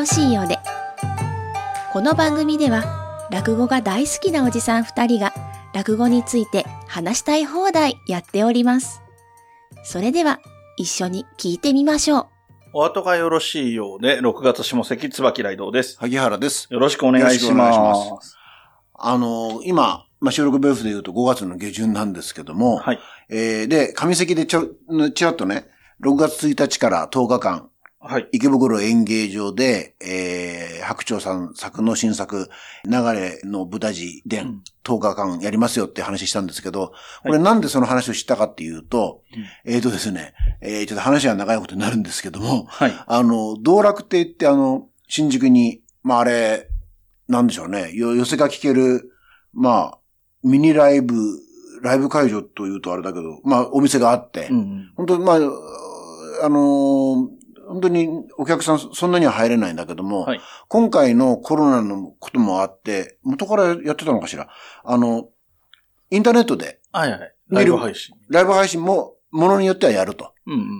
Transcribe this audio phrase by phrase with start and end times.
[0.00, 0.58] ろしいようで。
[1.92, 5.34] この番組では、落語が大好きなおじさん二人が、
[5.74, 9.02] 落語について話したい放題やっております。
[9.84, 10.40] それでは、
[10.78, 12.26] 一緒に聞いてみましょう。
[12.72, 15.98] お後がよろしいようで、6月下関椿雷道です。
[15.98, 16.66] 萩原です。
[16.70, 17.74] よろしくお願いしよろます。
[17.74, 18.36] しくお願いします
[18.94, 23.00] あの、今、まあ、収録ベースで言うと5月の下旬なんですけども、はい。
[23.28, 24.68] えーで、上関でちょ、
[25.14, 25.68] ちらっとね、
[26.02, 27.69] 6月1日から10日間、
[28.02, 28.28] はい。
[28.32, 32.48] 池袋演芸場で、えー、白鳥さん作の新作、
[32.86, 39.22] 流れの豚寺伝、うん10日間やりますよって話したんですけど、これなんでその話をしたかっていうと、
[39.66, 40.32] えーとですね、
[40.62, 42.92] えー、ちょっと話は長いことになるんですけども、はい。
[43.06, 46.70] あの、道楽亭ってあの、新宿に、まああれ、
[47.28, 49.12] なんでしょうね、よ寄せが聞ける、
[49.52, 49.98] まあ、
[50.42, 51.14] ミニライブ、
[51.82, 54.92] ライブ会場というとあれだけど、まあお店があって、うん。
[54.96, 57.39] 本当にまあ、あのー
[57.70, 64.48] 本当にお客さんそんなには入れないんだけども、はい今回のコロナのこともあって、元からやってたのかしら？
[64.84, 65.28] あの、
[66.10, 67.34] インターネットではいはい。
[67.48, 68.14] ライブ配信。
[68.28, 70.32] ライブ配信も、ものによってはやると。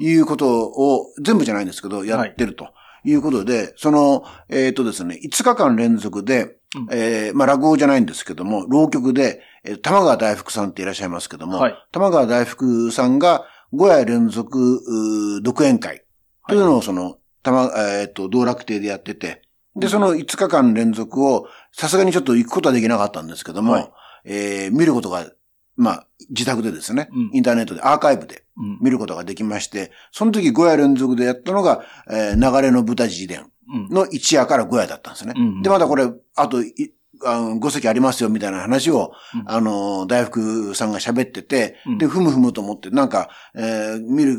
[0.02, 2.68] いうことを、全部じゃないんですけど、やってると
[3.04, 16.04] いうことで、その、えっ、とですね、5日間連続で、うんえーまあ、落語じゃないんですけども、浪曲で、えー玉川大福さんっていらっしゃいますけども、はい玉川大福さんが5夜連続、独演会
[16.48, 19.42] というのをその、玉、えっ、と、道楽亭でやってて、
[19.76, 23.90] で、その5日間連続を、さすがにちょっと行くことはできなかったんですけども、はい
[24.24, 25.30] えー見ることが、
[25.76, 28.78] まあ、自宅でですね、うんインターネットでアーカイブでうん。
[28.82, 33.88] 見ることができまして、その時5夜連続でやったのが、えー流れの豚自伝うん。
[33.88, 35.34] の1夜から5夜だったんですね。
[35.36, 36.92] うんで、まだこれ、あとい、
[37.24, 39.44] あの5席ありますよみたいな話を、うん。
[39.46, 41.98] あの、大福さんが喋ってて、うん。
[41.98, 44.38] で、ふむふむと思って、なんか、えー見る、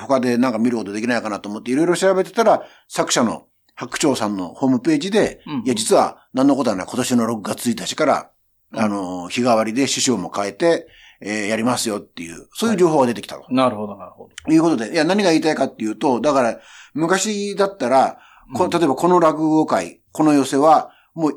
[0.00, 8.30] 他でなんか見ることできないかなと思っていろいろ調べてたら、作者の白鳥さんのホームページで、うんいや、実は何のことはない、今年の6月1日から、
[8.74, 10.86] あの、日替わりで師匠も変えて、
[11.20, 13.44] えーやりますよっていう、そういう情報が出てきたと。
[13.50, 14.52] なるほど、なるほど。
[14.52, 16.60] いうことで、いや、何が言いたいかっていうと、だから、
[16.94, 18.18] 昔だったら、
[18.54, 18.70] こうん。
[18.70, 21.34] 例えばこの落語会、この寄せは、もう、い、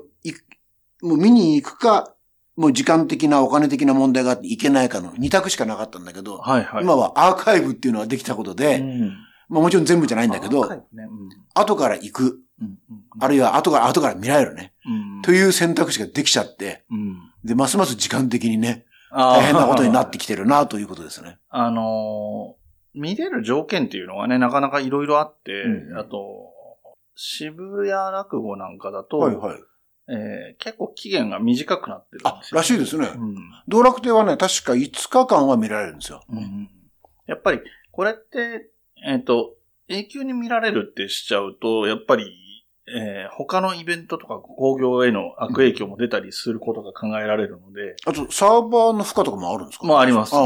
[1.01, 2.13] もう見に行くか、
[2.55, 6.83] もう時間的なお金的な問題があって行けないかの二択しかなかったんだけど、はいはい。
[6.83, 9.09] 今はアーカイブっていうのができたことで、うん、
[9.49, 10.83] まあもちろん全部じゃないんだけどね。
[10.93, 11.29] うん。
[11.53, 13.03] 後から行く、うんうん。
[13.19, 15.21] あるいは後から、後から見られるね、うん。
[15.21, 17.17] という選択肢ができちゃって、うん。
[17.43, 21.37] で、ますます時間的にね、大大変なことになってきてるな、ということですね。
[21.49, 26.53] あのー見れる条件っていうのがね、なかなかいろいろあって、うんあと、
[27.15, 29.57] 渋谷落語なんかだと、はいはい。
[30.07, 32.57] えー結構期限が短くなってるんあです、よ。
[32.57, 33.07] らしいですね。
[33.15, 33.35] うん
[33.67, 36.23] 道楽亭はね、確か5日間は見られるんですよ。
[36.29, 36.69] うん
[37.27, 37.61] やっぱり、
[37.91, 38.69] これって、
[39.03, 39.55] えっ、と、
[39.87, 42.25] 永久に見られるってしちゃうと、やっぱり、
[42.87, 49.87] えー他のイベントとか工業への悪影響も出たりすることが考えられるので、あと、サーバーの負荷とかもあるんですか？
[49.87, 50.39] まあありますね。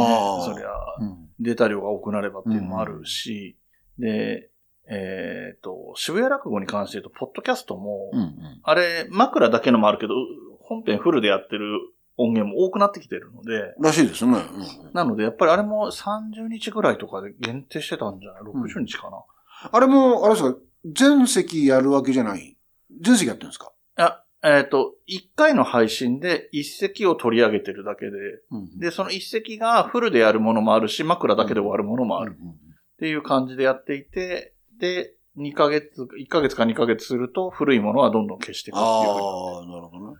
[0.45, 0.69] そりゃ、
[1.01, 3.57] うんデータ量が多くなればっていうのもあるし、
[3.97, 4.49] で、
[4.89, 8.59] えっ、と、渋谷落語に関して言うと、ポッドキャストも、うんうん。
[8.63, 10.13] あれ、枕だけのもあるけど、
[10.61, 11.79] 本編フルでやってる
[12.17, 14.33] 音源も多くなってきてるので、らしいですね。
[14.33, 19.23] うんなので、やっぱりあれも30日ぐらいとかで限定してたんじゃない ?60 日かな、
[19.71, 22.57] あれも、あれですか、全席やるわけじゃない？
[23.01, 23.71] 全席やってるんですか？
[23.97, 28.11] いや、えっ、と、1回の配信で1席を取り上げてるだけで、
[28.51, 32.49] うんで、その1席がフルでやるものもあるし、枕だけで終わるものもあるうん。
[32.49, 32.53] っ
[32.99, 40.17] ていう感じでやっていて、で、2ヶ月、1ヶ月か2ヶ月すると古いものはどんどん消していくっていうふうにああ、なるほどね。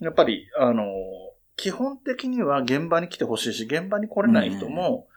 [0.00, 0.84] やっぱり、あの、
[1.56, 5.08] 基本的には現場に来てほしいし、現場に来れない人も、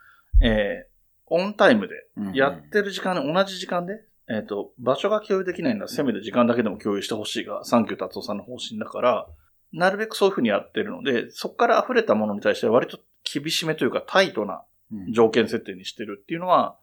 [0.42, 0.88] えー
[1.30, 4.00] オンタイムで、うんやってる時間で、同じ時間で、
[4.30, 9.26] えっ、と、場所が共有できないのは、せめて時間だけでも共有してほしいが、サンキュー達夫さんの方針だから、
[9.72, 12.98] なるべくそういうふうにやってるので、そこから溢れたものに対しては割と
[13.30, 15.12] 厳しめというかタイトなうん。
[15.12, 16.78] 条件設定にしてるっていうのは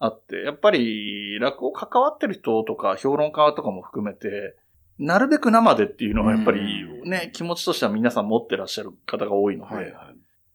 [0.00, 4.56] あって、やっぱり落語関わってる人とか評論家とかも含めて、
[4.98, 6.60] なるべく生でっていうのはやっぱり
[7.04, 9.94] ね、気持ちとしては皆さん持ってらっしゃる方が多いので、はいはい。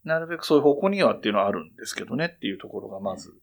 [0.04, 3.34] なるべくそういう方向にはっていうのはあるんですけどねっていうところがまず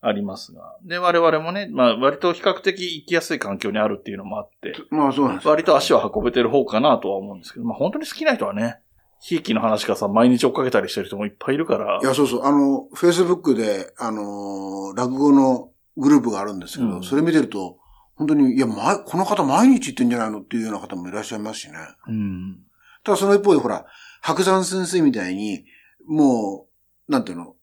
[0.00, 0.76] ありますが。
[0.82, 5.48] で、我々もね、まあ割と比較的行きやすい環境にあるっていうのもあって、まあそうなんです。
[5.48, 8.80] 割と足を運べてる方かなとは思うんですけど、まあ本当に好きな人はね、
[9.26, 11.98] ひいきの話がさ、毎日追っかけたりしてる人もいっぱいいるから。
[12.02, 12.44] いや、そうそう。
[12.44, 17.78] あの、フェイスブックで、あのー落語のグループがあるんですけど、うんそれ見てると、
[18.16, 21.74] 本当に、いや、ま、この方毎日言ってんじゃないのっていうような方もいらっしゃいますしね。
[22.06, 22.58] うん。
[23.02, 23.86] ただその一方でほら、
[24.20, 25.64] 白山先生みたいに、
[26.06, 26.66] も
[27.08, 27.54] う、なんていうの、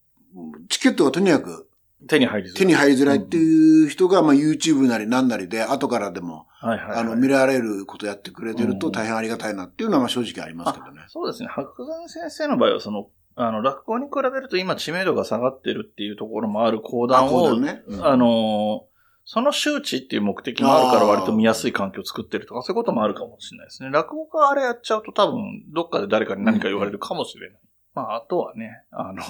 [0.68, 1.70] チケットがとにかく
[2.08, 2.58] 手に入りづらい。
[2.58, 11.04] 手に入りづらいっていう人が、まあ YouTube なり何なりで、後からでも、はいはいはい、あの、見られることやってくれてると大変ありがたいなっていうのは、まあ正直ありますけどね。
[11.08, 11.50] そうですね。
[11.50, 18.86] 白山先生の場合は、その、あの、落語に比べると今知名度が下がってるっていうところもある講談を、あねうんあの、
[19.24, 23.90] その周知っていう目的もあるから割と見やすい環境を作ってるとか、そういうこともあるかもしれないですね。
[23.90, 27.60] 落語家あれやっちゃうと多分、どっかで誰かに何か言われるかもしれない。
[27.94, 29.24] まあ、あとはね、あの、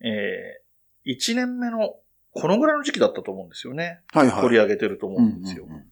[0.00, 1.94] えー、1年目の、
[2.40, 4.00] このぐらいの時期だったと思うんですよね。
[4.12, 4.40] はいはい。
[4.42, 5.64] 取り上げてると思うんですよ。
[5.64, 5.86] うんうんうん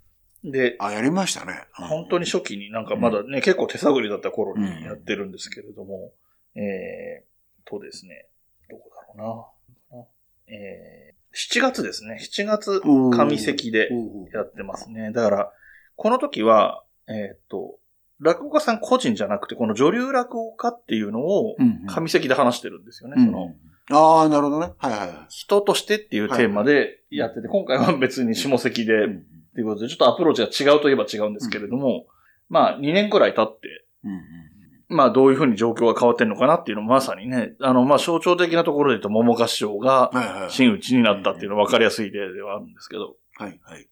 [0.45, 1.55] で、あ、やりましたね。
[1.79, 6.13] うん本当に初期になんかまだね、結構手探りだった頃にやってるんですけれども、
[6.55, 8.29] えー、とですね、
[8.69, 9.55] どこだろ
[9.95, 10.05] うな。
[10.47, 12.19] えー、7月ですね。
[12.21, 13.89] 7月、上席で
[14.35, 15.13] やってますね。
[15.13, 15.53] だから、
[15.97, 17.79] この時は、えーっと、
[18.21, 23.15] 落語家さん個人じゃなくて、この女流落語家っていうのをうんうん上席で話してるんですよね。
[23.17, 23.55] うんその、
[23.91, 24.73] ああ、なるほどね。
[24.79, 25.27] はいはいはい。
[25.29, 32.07] 人としてっていうテーマでやってて、今回は別に下席で、うんっていうことで、ちょっとアプローチが違うといえば違うんですけれども、
[32.49, 33.85] まあ、2年くらい経って、
[34.89, 40.11] まあ、どういうふうに状況が変わってんのかなっていうのもまさにね、あの、まあ、象徴的なところで言うと、桃花師匠が。
[40.51, 43.83] 真打ちになったっていうのは分かりやすい例ではあるんですけど、はいはい。
[43.83, 43.87] っ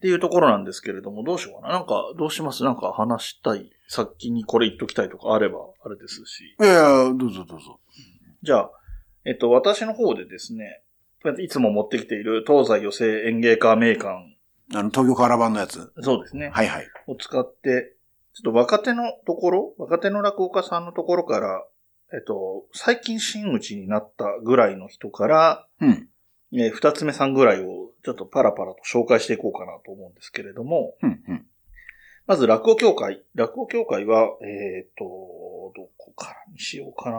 [0.00, 1.74] ていうところなんですけれども、どうしようかな。
[1.74, 2.64] なんか、どうします？
[2.64, 3.70] なんか話したい。
[3.88, 6.56] 先にこれ言っときたいとかあれば、あれですし。
[6.58, 7.78] いやいや、どうぞどうぞ。
[8.42, 8.70] じゃあ、
[9.28, 10.80] えっと、私の方でですね、
[11.38, 14.38] いつも持ってきている東西寄せ演芸家名館、
[14.74, 15.92] あの、東京カラバンのやつ。
[16.00, 16.50] そうですね。
[16.52, 16.86] はいはい。
[17.06, 17.94] を使って、
[18.32, 21.66] ちょっと若手のところ、若手の落語家さんのところから、
[22.14, 26.08] えっと、最近真打ちになったぐらいの人から、うん。
[26.54, 31.20] えー二つ目さんぐらいをちょっとパラパラと紹介していこうかなと思うんですけれども、うん。
[31.28, 31.46] うん。
[32.26, 33.22] まず落語協会。
[33.34, 35.04] 落語協会は、えっ、と、
[35.76, 37.18] どこからにしようかな。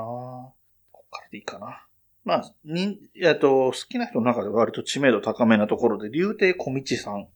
[0.91, 1.85] ここからでいいかな。
[2.25, 7.27] まあ、に、えっと、好きな人の中で割と知名度高めなところで、竜亭小道さん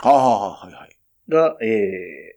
[0.00, 0.96] ああ、はいはい。
[1.28, 2.36] が、え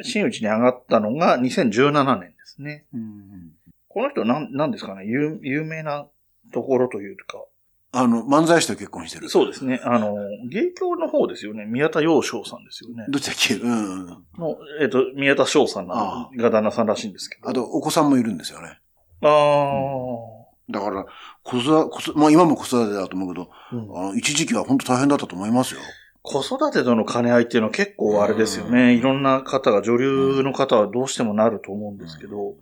[0.00, 2.86] ー、真打ちに上がったのが2017年ですね。
[2.94, 3.52] うん。
[3.88, 5.04] この人なん、なんですかね？
[5.04, 6.06] 有、有名な
[6.52, 7.44] ところというか、
[7.92, 9.28] あの、漫才師と結婚してる。
[9.28, 9.80] そうですね。
[9.82, 10.14] あの、
[10.48, 11.64] 芸協の方ですよね。
[11.66, 13.06] 宮田洋翔さんですよね。
[13.08, 13.54] どっちだっけ？
[13.56, 14.06] うんうん。
[14.06, 17.48] の、えっ、と、宮田翔さんが旦那さんらしいんですけど。
[17.48, 18.78] あと、お子さんもいるんですよね。
[19.22, 20.39] あー、
[20.70, 21.06] だから、
[21.42, 25.80] 子育て、まあ今も子育てだと思うけど、うんあの一時期は本当大変だったと思いますよ。
[26.22, 28.82] 子育てとの兼ね合いっていうのは結構あれですよね。
[28.82, 32.54] うんいろんな方が、女流の方はどうしてもなると思うんですけど、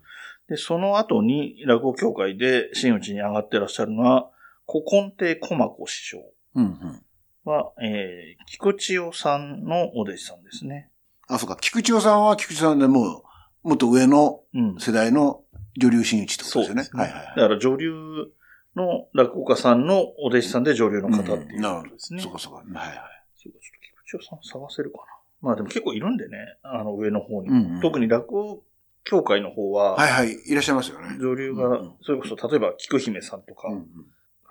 [0.48, 4.30] で、その後に落語協会で真打ちに上がってらっしゃるのは、
[4.70, 6.18] 古今亭駒子師匠
[6.54, 7.02] うんうん。
[7.44, 10.90] は、えー、菊池代さんのお弟子さんですね。
[11.28, 11.56] あ、そうか。
[11.60, 13.22] 菊池雄さんは菊池さんでも
[13.64, 14.76] う、もっと上のうん。
[14.78, 15.42] 世代の
[15.78, 16.88] 女流真打ちってことですよね。
[16.92, 17.92] はいはいだから女流
[18.76, 22.22] の落語家さんのお弟子さんで女流の方っていうなるほどことですね。
[22.22, 22.58] そうかそうか。
[22.58, 22.96] はいはい。
[23.34, 25.04] そうか、ちょっと菊池さん探せるかな。
[25.40, 27.48] まあでも結構いるんでね、あの上の方に。
[27.48, 28.64] うんうん特に落語
[29.04, 30.36] 協会の方は、はいはい。
[30.46, 31.16] いらっしゃいますよね。
[31.18, 33.86] 女流がそれこそ例えば菊姫さんとかう、んうん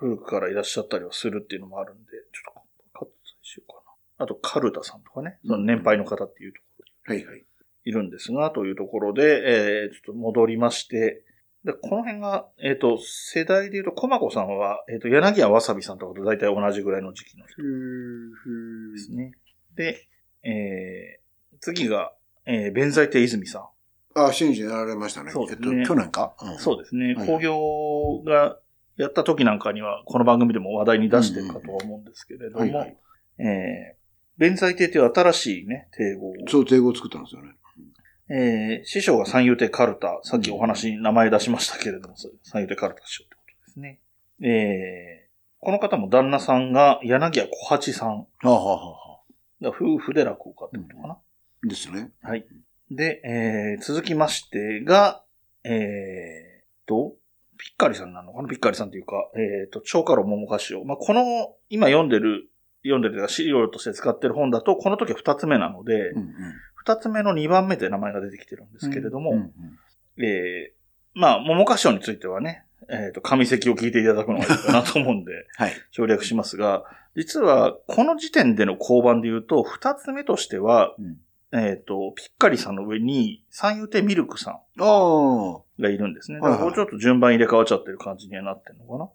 [0.00, 3.82] 古くからいらっしゃったりはするっていうのもあるんで、ちょっと割愛しようか
[4.18, 4.24] な。
[4.24, 7.44] あと、カルタさんとかね、その年配の方っていうところにはいはい。
[7.84, 11.24] いるんですが、というところで、えー、ちょっと戻りまして、
[11.64, 17.62] でこの辺が、えっ、と、世代で言うと、駒子さんは、えっ、と、柳家わさびさんとかと大体同じぐらいの時期の人
[18.92, 19.32] ですね。
[19.74, 20.08] で、
[20.44, 22.12] えー、次が、
[22.46, 23.68] えー、弁財亭泉さん。
[24.14, 25.32] あ、新人やられましたね。
[25.32, 27.14] そうですねえっと、去年か、うん、そうですね。
[27.14, 28.58] はい工業が
[28.96, 32.96] やった時なんかには、この番組でも話題に出してるかとは思うんですけれども。
[33.38, 33.94] えー、
[34.38, 36.32] 弁財亭という新しいね、帝語を。
[36.48, 37.52] そう、帝語を作ったんですよね。
[38.30, 44.00] えー、師匠が三遊亭カルタ、さっきお話に名前出しましたけれども、三遊亭カルタ師匠ってことですね。
[44.40, 45.28] えー、
[45.60, 48.18] この方も旦那さんが柳家小八さん。
[48.18, 49.20] はあ、はあはあは
[49.60, 51.14] だから夫婦で落語家ってことかな。
[51.14, 51.18] あ、
[51.64, 52.10] ですよね。
[52.22, 52.46] はい。
[52.90, 55.22] で、えー、続きましてが、
[55.64, 57.14] えーと、
[57.58, 58.48] ピッカリさんなのかな？
[58.48, 60.84] ピッカリさんというか、えーと、超過路桃花師匠。
[60.84, 62.48] まあ、この、今読んでる、
[62.84, 66.28] 読んでる資料として使ってる本だと、この時は二つ目なので、うんうん。
[66.88, 75.72] 二つ目の二番目で名前が出てきてるんですけれども、うんうんえー、まあ、桃花師匠についてはね、えっ、と、上席を聞いていただくのがいいかなと思うんで、 はい。
[75.90, 81.18] 省略しますが、実は、この時点での交番で言うと、二つ目としては、うん
[81.50, 84.60] えっ、と、ピッカリさんの上に、三遊亭ミルクさ。
[84.78, 86.40] んがいるんですね。
[86.40, 89.10] だはいはいからこれちょっと順番入れ替わっちゃってる感じにはなってるのかな？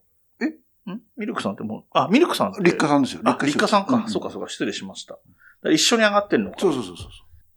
[0.47, 0.91] え？
[0.91, 1.01] ん？
[1.15, 2.63] ミルクさんってもう、あ、ミルクさんって。
[2.63, 3.21] 立花さんですよ。
[3.23, 4.03] あ、立花さんか。
[4.07, 5.17] うそうかそうか、失礼しました。
[5.71, 6.57] 一緒に上がってるのか。
[6.59, 7.07] そうそうそうそう。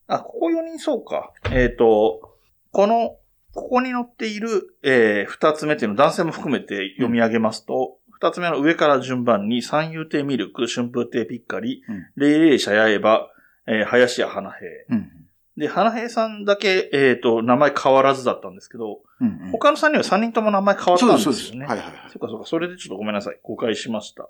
[0.09, 1.33] あ、ここ4人そうか。
[1.51, 2.37] えっ、と、
[2.71, 3.17] この、
[3.53, 13.29] ここに載っている、えー、二つ目っていうの男性も含めて読み上げますと、二、つ目の上から順番に、三遊亭ミルク、春風亭ピッカリ、うん霊霊社八重歯、
[13.67, 14.69] えー、林家花平。
[14.91, 15.11] うん。
[15.57, 19.51] で、花平さんだけ、えっ、と、名前変わらずだったんですけど、うんうん。
[19.51, 21.47] 他の3人は3人とも名前変わったそうです、そうです。
[21.47, 21.67] んですよね。
[21.67, 22.11] はいはいはい。
[22.11, 23.39] そうかそうか、それでちょっとごめんなさい。
[23.43, 24.29] 誤解しました。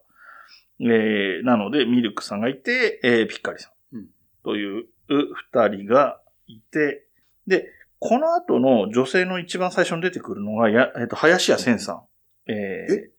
[0.81, 3.97] えー、なので、ミルクさんがいて、えー、ピッカリさん。
[3.97, 4.07] うん
[4.45, 7.07] という二人がいて、
[7.47, 7.67] で、
[7.99, 12.03] この後の女性の一番最初に出てくるのが、や、えっ、と、林家千さん。
[12.51, 13.11] えー、え？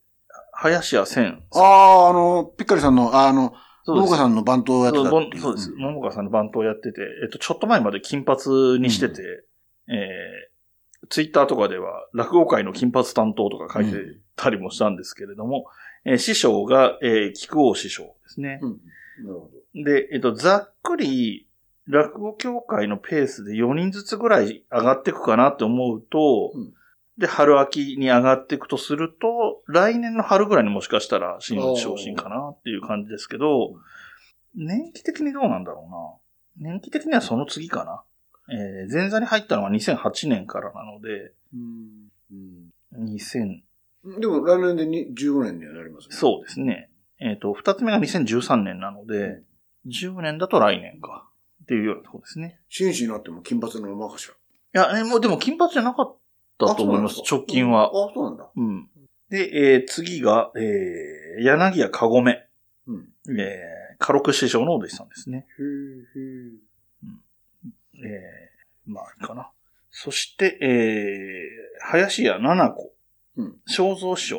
[0.54, 1.44] 林家千。
[1.54, 3.54] ああ、あの、ピッカリさんの、ああの、
[3.84, 4.12] そうです。
[4.12, 5.38] 農家さんの番頭をやってたって。
[5.40, 5.72] そうです。
[5.72, 9.46] ん桃川さんの番頭やってて、えっと、ちょっと前まで金髪にしてて、
[9.88, 13.98] えー、ツイッターとかでは、落語界の金髪担当とか書いて
[14.36, 15.68] たりもしたんですけれども、
[16.06, 18.60] えー師匠が、えー、菊王師匠ですね。
[18.62, 18.70] うん。
[19.26, 19.84] なるほど。
[19.84, 21.47] で、えっと、ざっくり、
[21.88, 26.74] 落語協会のペースで4人ずつぐらい上がっていくかなって思うと、うん
[27.18, 33.74] で、春秋に上がっていくとすると、来年の春ぐらいにもしかしたら新内昇進かなっていう感じですけど、
[34.56, 36.22] 年季的にどうなんだろ
[36.58, 36.72] うな。
[36.72, 38.04] 年季的にはその次かな。
[38.50, 43.14] えー前座に入ったのは2008年からなので、うん。
[43.16, 43.62] 2000、
[44.04, 44.22] うん。
[44.22, 46.16] でも来年でに15年にはなりますね。
[46.16, 46.92] そうですね。
[47.20, 49.42] えっ、と、二つ目が2013年なので、
[49.88, 51.27] 10年だと来年か。
[51.68, 52.62] っていうようなところですね。
[52.70, 54.34] 紳士になっても金髪のままかしら。
[54.34, 56.16] いや、えもうでも金髪じゃなかっ
[56.58, 57.88] たと思います、直近は。
[57.88, 58.50] あ、そうなんだ。
[58.56, 58.90] うん。
[59.30, 62.48] で、えー次が、えー柳家かごめ、
[62.88, 63.10] うん。
[63.38, 65.46] えー、家禄師匠のお弟子さんですね。
[65.60, 65.64] へ
[68.02, 69.52] え、へえーまあ、いいかな。
[69.92, 72.94] そして、えー林家七子、
[73.36, 74.38] うん正蔵師匠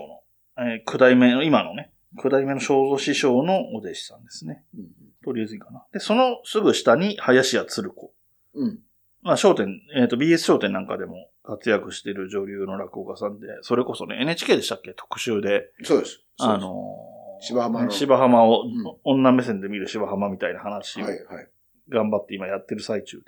[0.57, 1.93] の、えー九代目の、今のね、
[2.23, 4.65] 九代目の正蔵師匠のお弟子さんですね。
[4.75, 4.81] え。
[5.29, 5.85] とりあえずいいかな。
[5.93, 8.13] で、そのすぐ下に林家鶴子。
[8.55, 8.79] うん。
[9.23, 14.95] まあ、商店、えっ、と、BS 商店なんかでも活躍している女流の落語家さんで、それこそね、NHK でしたっけ？
[14.95, 16.21] 特集で、そうです。
[16.39, 18.73] あのー芝浜の芝浜を、ん
[19.05, 21.49] 女目線で見る芝浜みたいな話をはい、はい。
[21.89, 23.25] 頑張って今やってる最中で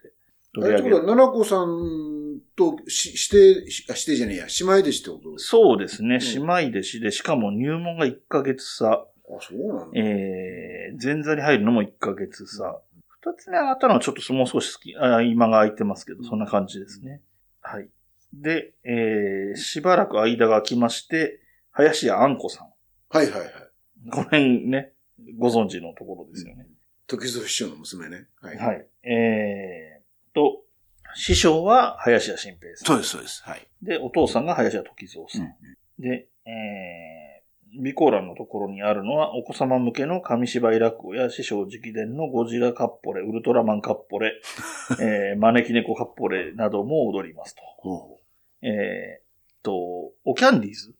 [0.64, 1.00] あれってことは。
[1.02, 5.38] 奈々子さんとし指定、しあ指定じゃねえや、姉妹弟子ってこと？
[5.38, 10.00] そうですね、ん姉妹弟子で、しかも入門が1ヶ月差、あ、そうなんだ。
[10.00, 12.80] えー、前座に入るのも1ヶ月差。
[13.22, 17.20] 二つ目上がったのはちょっともう少し好き、あ今が空いてますけど、そんな感じですね。
[17.60, 17.88] はい。
[18.32, 21.40] で、えー、しばらく間が空きまして、
[21.72, 22.68] 林家あんこさん。
[23.10, 23.50] はいはいはい。
[24.10, 24.92] この辺ね、
[25.38, 26.66] ご存知のところですよね。
[27.06, 28.26] 時蔵師匠の娘ね。
[28.40, 28.56] はい。
[28.56, 28.87] はい。
[29.02, 30.62] えー、と、
[31.14, 32.87] 師匠は林家新平さん。
[32.87, 33.42] そうです、そうです。
[33.44, 33.66] はい。
[33.82, 35.54] で、お父さんが林家時蔵さん。
[35.99, 36.50] で、えー、
[37.77, 44.33] 備考欄のところにあるのは、お子様向けの紙芝居落語や師匠直伝のゴジラカッポレ、ウルトラマンカッポレ、
[45.00, 47.62] えー、招き猫カッポレなども踊りますと。
[47.79, 48.19] ほ
[48.62, 49.75] えー、と、
[50.25, 50.95] おキャンディーズう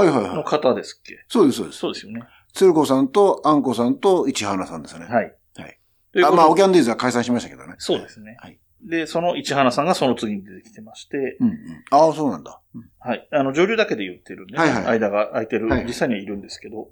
[0.00, 0.44] はいはいのはい。
[0.44, 1.78] 方ですっけそうです、そうです。
[1.78, 2.22] そうですよね。
[2.54, 5.06] 鶴子さんとあんこさんと市花さんですね。
[5.06, 5.34] はい。
[5.56, 5.78] はい。
[6.24, 7.74] あまあ、オキャンディーズは解散しましたけどね。
[7.78, 8.36] そうですね。
[8.38, 8.58] はい。
[8.84, 11.56] で、その市花さんがその次に出てきてまして、うんうん。
[11.90, 12.60] ああ、そうなんだ。
[12.74, 13.28] うんはい。
[13.32, 16.88] あの、女流だけで言ってるんで、はいはい間が空いてる、はい実際にはいるんですけど、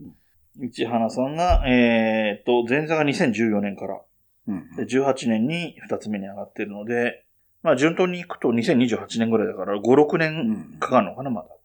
[0.61, 4.00] 市花さんが、えーっと、前座が2014年から、
[4.49, 7.25] うんで18年に2つ目に上がってるので、
[7.62, 10.76] まあ、順当に行くと2028年ぐらいだから、5、6う年ん。
[10.80, 11.49] かかるのかな、まだ。
[11.49, 11.56] っ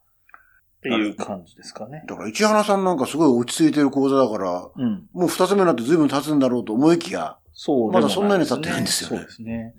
[0.82, 2.04] ていう感じですかね。
[2.08, 5.08] だから、市花さんなんかすごい落ち着いてる講座だから、うん。
[5.14, 9.74] もう二つ目になって随分経つんだろうと思いきや、そうでもいまだそんなに経ってないんですよねそうですね。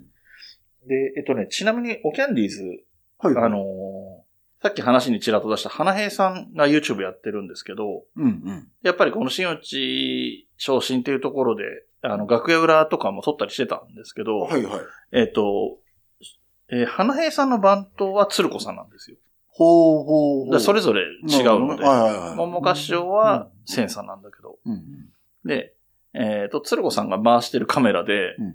[0.87, 2.63] で、えっとね、ちなみに、オキャンディーズ、
[3.19, 3.37] はい。
[3.37, 4.27] あのー
[4.63, 8.69] さっき話にちらっと出した花平さんが YouTube やってるんですけど、うんうん。
[8.83, 11.63] やっぱりこの新内昇進っていうところで、
[12.03, 14.81] あの、楽屋裏とかも撮ったりしてたんですけど、はいはい。
[15.13, 15.77] えっ、と、
[16.71, 19.19] えー花平さんの番頭は鶴子さんなんですよ。
[19.49, 20.61] ほうほうほう。
[20.61, 21.85] それぞれ違うので。
[22.35, 25.09] 桃花師匠はセンサーなんだけど、うんうん。
[25.45, 25.75] で、
[26.13, 28.55] えっ、と、鶴子さんが回してるカメラで、うん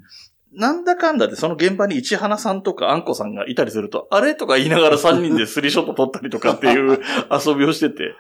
[0.54, 7.00] なんだかんだでその現場に市花さんとかあんこさんがいたりすると、あれとか言いながら3人でスリーショット撮ったりとかっていう
[7.32, 8.16] 遊びをしてて、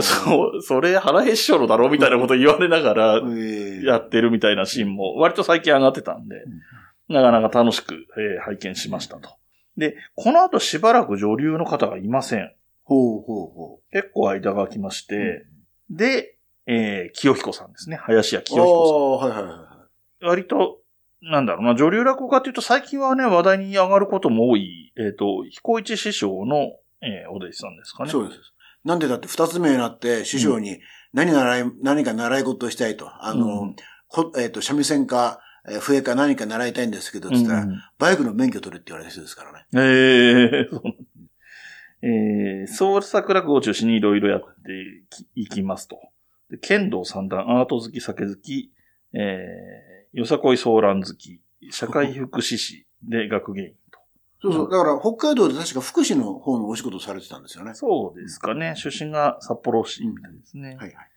[0.00, 6.42] そう、それ腹へっしょろだろみたいなこと言われながらええやってるみたいなシーンも割と最近上がってたんで、
[7.08, 9.30] なかなか楽しく、えー拝見しましたと。
[9.76, 12.52] で、この後しばらく女流の方がいません。
[12.84, 15.08] ほうほうほ結構間が空きましう。
[15.08, 15.46] て、
[15.90, 17.96] で、えー、清彦さんですね。
[17.96, 19.30] 林家清彦さん。
[19.30, 19.88] はいはいは
[20.22, 20.81] 割と、
[21.22, 28.06] なんだろうな、女流落語家っていうと最近はね、話題に上がることも多い、えっ、と、彦一師匠の、えーお弟子さんですかい。
[28.06, 28.12] ね。
[28.12, 28.40] そうです。
[28.84, 30.80] なんでだって二つ目になって師匠に
[31.12, 33.08] 何習い、何か習い事をしたいと。
[33.24, 33.76] あの、うん
[34.08, 39.66] こえっ、と、三味線か、えー笛か何か習いたいんですけど、つったら、うんバイクの免許取れって言われた人ですからね。
[39.74, 40.94] えー、そうなん
[42.04, 46.00] えー、創作落語を中心にいろいろやっていきますと。
[46.50, 48.72] で剣道三段、アート好き、酒好き、
[49.14, 51.40] えー、よさこいソーラン好き、
[51.70, 53.98] 社会福祉士で学芸員と。
[54.40, 54.70] そうそう。
[54.70, 57.74] だから、北海道で確か福祉の方のお仕事をされてたんですよね。
[57.74, 58.74] そうですかね。
[58.76, 60.76] 出身が札幌市みたいですね。
[60.78, 61.12] はいはい。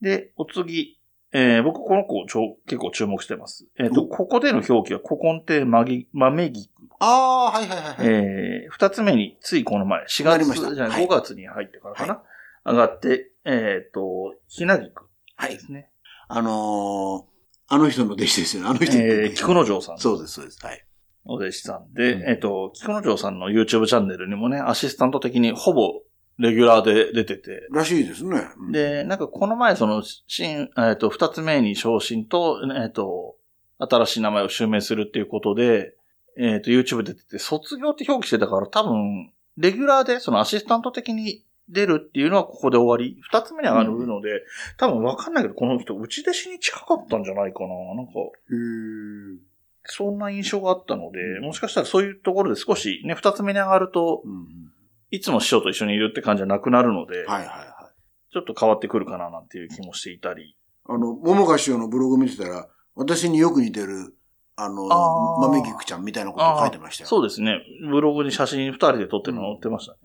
[0.00, 0.98] で、お次、
[1.32, 3.66] えー、僕この子ちょ結構注目してます。
[3.78, 6.70] えっ、と、おここでの表記は古今亭まぎ豆菊。
[6.98, 8.06] ああ、はいはいはいはい。
[8.06, 12.22] えー、二つ目に、ついこの前、4なりました月、じゃないはい5月に入ってからかな。
[12.64, 15.06] 上がって、えっ、と、ひなぎく
[15.36, 15.52] はい。
[15.52, 15.90] ですね。
[16.28, 17.35] あのー、
[17.68, 18.68] あの人の弟子ですよね。
[18.68, 19.98] あの人えー、菊之丞さん。
[19.98, 20.58] そうです、そうです。
[20.64, 20.84] はい。
[21.24, 26.02] お弟子さんで、うんえっ、と、菊之丞さんの YouTube チャンネルにもね、アシスタント的にほぼ
[26.38, 28.48] レギュラーで出てて、らしいですね。
[28.58, 33.36] うん、で、なんかこの前その、新、えっ、と、二つ目に昇進と、えっ、と、
[33.78, 35.94] 新しい名前を襲名するっていうことで、
[36.38, 43.20] えっ、と、YouTube 出てて、卒業って表記してたから多分、レギュラーでそのアシスタント的に出るっていうのはここで終わり。
[43.22, 44.42] 二つ目に上がるので、
[44.76, 47.68] 多分わかんないけど、この人、内弟子に近かったんじゃないかな。
[47.94, 48.12] なんか、
[49.84, 54.46] そんな印象があったので、もしかしたらそういうところで少しね、二つ目に上がると、うんうん。
[55.10, 58.32] いつも師匠と一緒にいるって感じじゃなくなるので、はいはいはい。
[58.32, 60.56] ちょっと変わってくるかななんていう気もしていたり。
[60.88, 64.14] あの、桃花師匠のブログ見てたら、私によく似てる、
[64.56, 64.86] あの、
[65.40, 67.08] 豆菊ちゃんみたいなことを書いてましたよ。
[67.08, 67.60] そうですね。
[67.90, 69.98] ブログに写真二人で撮ってるの載ってましたね。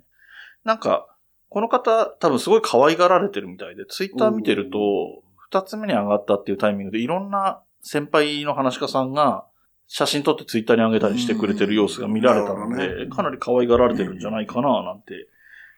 [0.64, 1.08] なんか、
[1.52, 9.46] この方多分すごい可愛がられてるみたいで、ツイッター見てると、二つ目に上がったっていうタイミングでいろんな先輩の話し家さんが
[9.86, 15.28] 写真撮ってツイッターに上げたりしてくれてる様子が見られたので、ねかなり可愛がられてるんじゃないかななんて、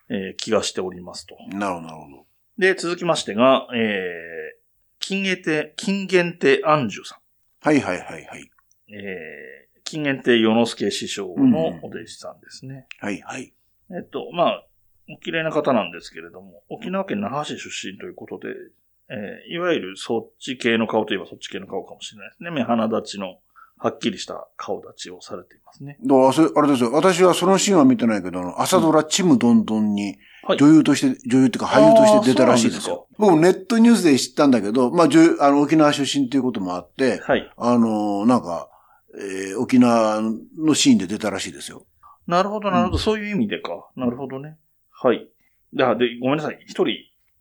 [0.10, 1.36] えー気がしておりますと。
[1.50, 2.26] なるほど、なるほど。
[2.60, 4.62] で、続きましてが、えー、
[5.00, 7.20] 金限定、金限定安住さん。
[7.68, 8.52] はいはいはいはい。
[8.90, 12.86] えー、金限定与之助師匠のお弟子さんですね。
[13.00, 13.56] はいはい。
[13.90, 14.66] えっと、まあ、
[15.10, 18.50] お綺麗な方なんですけれども、沖縄県那覇市出身ということで、
[19.10, 22.52] えーいわゆるそっち系の顔といえばそっち系の顔かもしれないですね。
[22.52, 23.38] 目鼻立ちの
[23.78, 25.98] はっきりした顔立ちをされていますね。
[26.02, 26.92] だからそれあれですよ。
[26.94, 33.08] 私はそのシーンは見てないけど、朝ドラちむどんどんにはい女優として、女優っていうか俳優として出たらしいですよ。
[33.18, 37.52] 僕もネットニュースで知ったんだけど、まあ女優、あの沖縄出身ということもあって、はい。
[37.58, 38.70] あの、なんか、
[39.16, 40.22] えー沖縄
[40.58, 41.86] のシーンで出たらしいですよ。
[42.26, 42.98] なるほど、なるほど。
[42.98, 43.90] そういう意味でか。
[43.96, 44.58] なるほどね。
[45.04, 45.28] はい。
[45.74, 46.60] で、あでごめんなさい。
[46.66, 46.96] 一人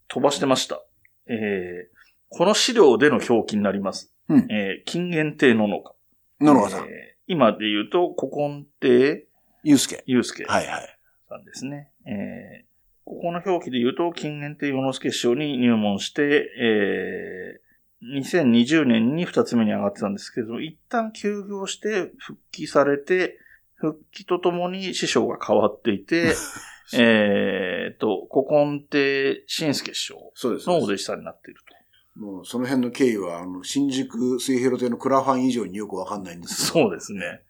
[0.09, 0.83] 飛ばしてました。
[1.27, 1.95] えー、
[2.27, 4.13] この資料での表記になります。
[4.27, 5.93] うんえー、金限定の農家。
[6.41, 9.25] 野々さん、えー今で言うと、古今亭
[9.63, 10.03] ゆうすけ。
[10.05, 10.97] 祐介はいはい。
[11.29, 11.89] さんですね。
[12.05, 12.73] えー
[13.05, 17.63] ここの表記で言うと、金限定与之助師匠に入門して、えー
[18.03, 23.37] 2020年に二つ目に上がってたんですけど、一旦休業して復帰されて、
[23.75, 26.33] 復帰とともに師匠が変わっていて、
[26.99, 30.67] えーっと、古今亭新助師匠そうです。
[30.67, 31.73] のお弟子さんになっていると。
[32.19, 37.41] もうその辺の経緯は、あの、新宿水平亭のクラファン以上によくわかんないんですけど、そうですね。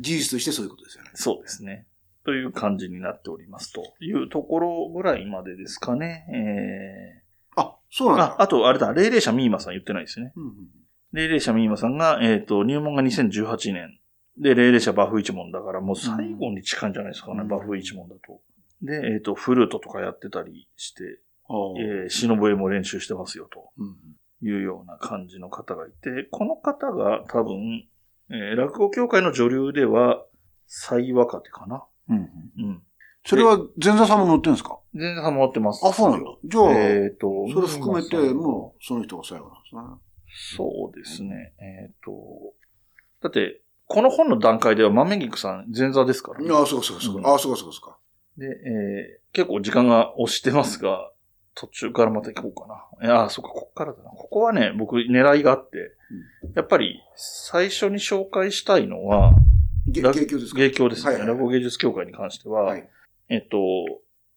[0.00, 1.10] 事実としてそういうことですよね。
[1.14, 1.86] そうですね。
[2.24, 6.26] という感じになっておりますというところぐらいまでですかね。
[6.34, 7.22] え
[7.56, 8.36] あ、そうなんー、だ。
[8.38, 10.32] あ、あと、あれだ、霊霊者ミーマさん言ってないですね。
[10.36, 10.52] うんうん
[11.12, 13.98] 霊霊者ミーマさんが、えっ、と、入門が2018年。
[14.38, 18.40] で、霊霊者バフ一門だから、もう最後に近いんじゃないですかね、うんバフ一門だと。
[18.82, 21.20] で、えっ、と、フルートとかやってたりして、
[21.78, 23.96] えー、忍笛も練習してますよ、とうん
[24.42, 27.88] いうような感じの方がいて、この方が多分、
[28.30, 30.24] えー落語協会の女流では、
[30.66, 31.84] 最若手かな。
[32.08, 32.64] うんうん。
[32.64, 32.82] うん。
[33.24, 34.78] それは前座さんも乗ってるんですか？
[34.94, 35.84] 全然さん持ってます。
[35.86, 36.30] あ、そうなんだ。
[36.44, 39.82] じゃあ、えっ、と、それ含めて、もう、その人が最後なんですね。
[40.58, 41.54] そうですね。
[41.58, 42.12] えっ、と、
[43.22, 46.48] だって、この本の段階では豆菊さん前座ですからね。
[46.52, 47.30] ああ、そうかそうかそううんか。
[47.30, 47.98] ああ、そうかそうかそうか。
[48.38, 51.10] で、えー結構時間が押してますが、
[51.54, 52.68] 途中からまた行こう
[52.98, 53.06] かな。
[53.06, 54.08] いや、あ、そうか、ここからだな。
[54.08, 55.92] ここはね、僕狙いがあって、
[56.54, 59.32] やっぱり最初に紹介したいのは、
[59.86, 60.58] 芸協ですか？
[60.58, 61.10] 芸協ですね。
[61.12, 62.88] はいはいはい落語芸術協会に関しては、はい。
[63.28, 63.58] えっと、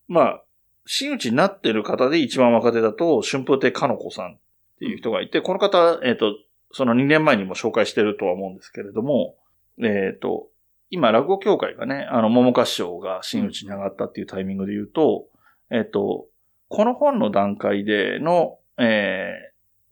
[0.09, 0.43] まあ、
[0.85, 4.38] 真打ちになってる方で一番若手だと、春風亭かの子さんっ
[4.79, 6.35] ていう人がいて、この方、えっと、
[6.73, 9.38] その2年前にも紹介してるとは思うんですけれども、
[9.81, 10.49] えっと、
[10.89, 15.28] 今、落語協会がね、あの、桃花師匠が真打ちに上がったっていうタイミングで言うと、
[15.71, 16.25] えっと、
[16.67, 19.34] この本の段階での、え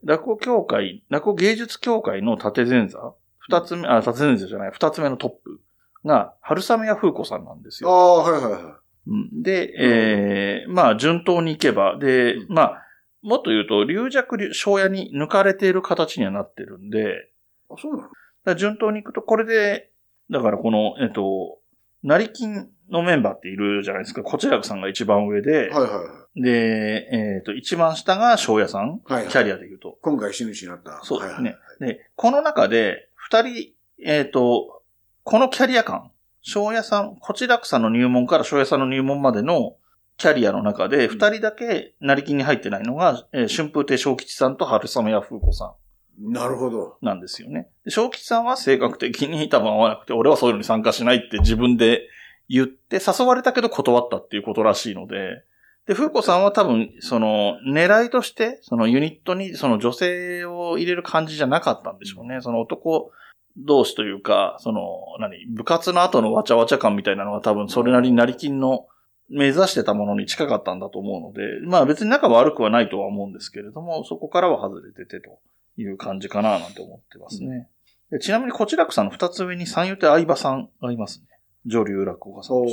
[0.04, 5.60] ー、落語協会、落語芸術協会の縦前座、二つ目、あ、縦前座じゃない、二つ目のトップ
[6.06, 7.90] が、春雨屋風子さんなんですよ。
[7.90, 12.84] ああ、はいはいはうんで、えーまあ、順当に行けば、でう、んまあ、
[13.22, 17.30] もっと言うと、龍弱流庄屋に抜かれている形にはなってるんで。
[17.70, 18.10] あ、そうなの？
[18.46, 19.92] ら順当に行くと、これで、
[20.30, 21.60] だからこの、えっと、
[22.04, 24.24] 成金のメンバーっているじゃないですか。
[24.24, 26.28] こちらくさんが一番上で、はいは。
[26.36, 29.98] で、えっと、一番下が庄屋さん、はいはいキャリアで言うと。
[30.02, 31.00] 今回死ぬしになった。
[31.04, 31.56] そうですね。
[31.80, 34.84] で、この中で、二人、えっ、と、
[35.24, 36.12] このキャリア感、
[36.42, 39.76] 庄屋さん、こちらくさんの入門から庄屋さんの入門までの
[40.18, 45.76] キャリアの中で、二人だけ成金に入ってないのが、えー春風亭昇吉さんと春雨屋風子さ
[46.20, 46.98] なるほど。
[47.02, 47.70] んなんですよね。
[47.86, 52.02] で昇吉さんは性格的に多分合わなくて、俺はそういうのに参加しないって自分で
[52.50, 55.44] 言って、誘われたけど断ったっていうことらしいので、
[55.86, 62.42] で、風子さんは多分、その、狙いとして、そのユニットに、その女性を入れる感じじゃなかったんでしょうね。
[62.42, 63.12] その男
[63.58, 64.82] 同士というか、その、
[65.20, 68.88] 何、部活の後のわちゃわちゃ感みたいなのが多分それなりに成金の
[69.30, 75.40] 目指してたものに近かったんだと思うので、まあ別に仲悪くはないとは思うんですけれども、そこからは外れててと
[75.78, 77.70] いう感じかななんて思ってますね。
[78.12, 81.28] でちなみにこちらくさんの二つ上に三遊亭相葉さんがいますね。
[81.66, 82.66] 女流落語家さん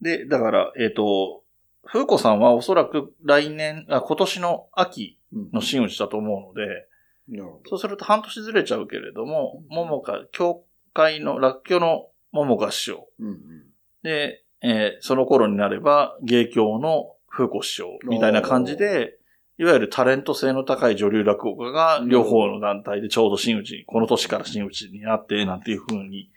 [0.00, 1.42] で、だから、えっ、と、
[1.84, 6.88] 風子さんはおそらく来年、あ今年の秋うんの真打ちだと思うので、
[7.66, 13.08] そうすると半年ずれちゃうけれども、桃花、教会の、落居の桃花師匠。
[13.18, 13.26] ど。
[13.26, 13.38] うんうん。
[14.02, 19.18] で、えーその頃になれば、芸協の風子師匠みたいな感じで、
[19.56, 26.30] いわゆるタレント性の高い女流落語家が両方の団体でちょうど真打ち、この年から真打ちになって、なんていう風に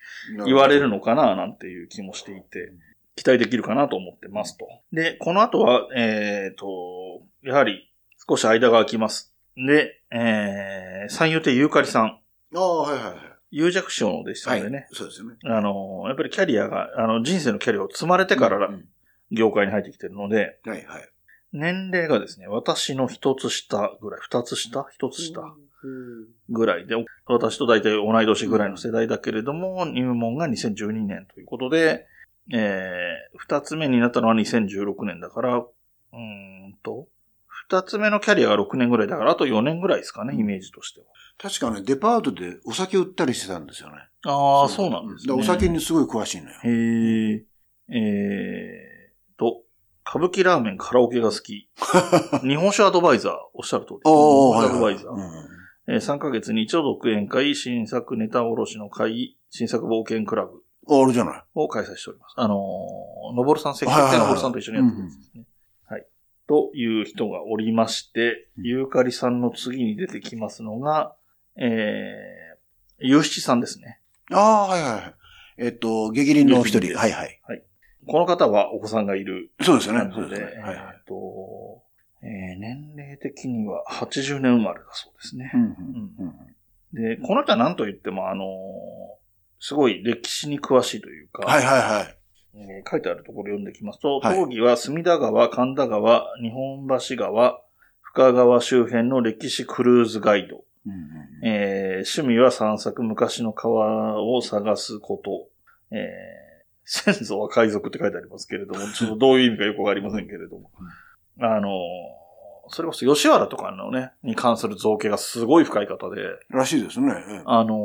[0.45, 2.73] 言われるのかな、なんていう気もしていて、
[3.15, 4.67] 期待できるかなと思ってますと。
[4.91, 7.91] で、この後は、えっ、と、やはり
[8.29, 9.33] 少し間が空きます。
[9.55, 12.19] で、えー、三遊亭ゆうかりさん、
[12.55, 13.15] ああ、はいはいはい。
[13.49, 14.87] 有弱師匠の弟子さはいんでね、。
[14.91, 15.35] そうですよね。
[15.45, 18.85] あの、やっぱりキャリアが、あの、人生のキャリアを積まれてからうん
[19.31, 21.09] 業界に入ってきてるので、はいはい。
[21.57, 24.87] 年齢がですね、私の一つ下ぐらい、二つ下？
[24.91, 25.41] 一つ下
[25.83, 32.07] うんぐらいで、私と大体同い年ぐらいの世代だけれども、入門が2012年ということで、
[32.53, 37.07] えー、二つ目になったのは2016年だから、うーんと、
[37.69, 41.07] 二つ目のキャリアが6年ぐらいだから、あと4年ぐらいですかね、イメージとしては。
[41.37, 43.95] 確かね、デパートでお酒売ったりしてたんですよね。
[44.25, 45.33] ああ、そうなんですね。
[45.33, 46.55] お酒にすごい詳しいのよ。
[46.63, 47.45] へえ、
[47.89, 49.61] えーと、
[50.09, 51.67] 歌舞伎ラーメンカラオケが好き。
[52.47, 55.11] 日本酒アドバイザー、おっしゃる通りアドバはいはいイザー。
[55.11, 55.21] うん
[55.89, 61.43] えー3ヶ月に一度独演会、新作ネタ卸しの会、新作冒険クラブあ、あれじゃない。
[61.55, 62.33] を開催しております。
[62.37, 65.45] あのー、のぼるさん、関はいはいはいのぼるさんと一緒にやってるんですね。
[65.85, 66.05] はい。
[66.47, 71.15] という人がおりまして、うんゆうかりさんの次に出てきますのが、
[71.57, 73.99] えー、ゆうしちさんですね。
[74.31, 75.13] ああ、はいはいはい。
[75.57, 76.79] えっと、激鱗の一人。
[76.79, 77.63] 激鱗ですはいはい。
[78.07, 80.47] この方はお子さんがいるそうですよねそうですね。
[80.47, 80.75] はいはい。
[80.75, 81.81] えっと、
[82.23, 85.51] えー年齢的には80年生まれだそうですね
[86.93, 88.47] で、この人は何と言っても、あのー
[89.59, 92.17] すごい歴史に詳しいというか、はいはいはい。
[92.55, 97.59] えー書いてあるところを読んできますと、はい当義は隅田川、神田川、日本橋川、
[98.01, 100.63] 深川周辺の歴史クルーズガイド。
[101.43, 105.49] えー趣味は散策、昔の川を探すこと。
[105.95, 106.46] えー
[106.89, 110.71] 先祖は海賊って書いてありますけれども、ちょっとどういう意味かよくわかりませんけれども。
[111.39, 111.71] あのー
[112.69, 117.13] それこそ吉原とかのね、に関する造形がすごい深い方で、らしいですね。
[117.15, 117.77] ええあのー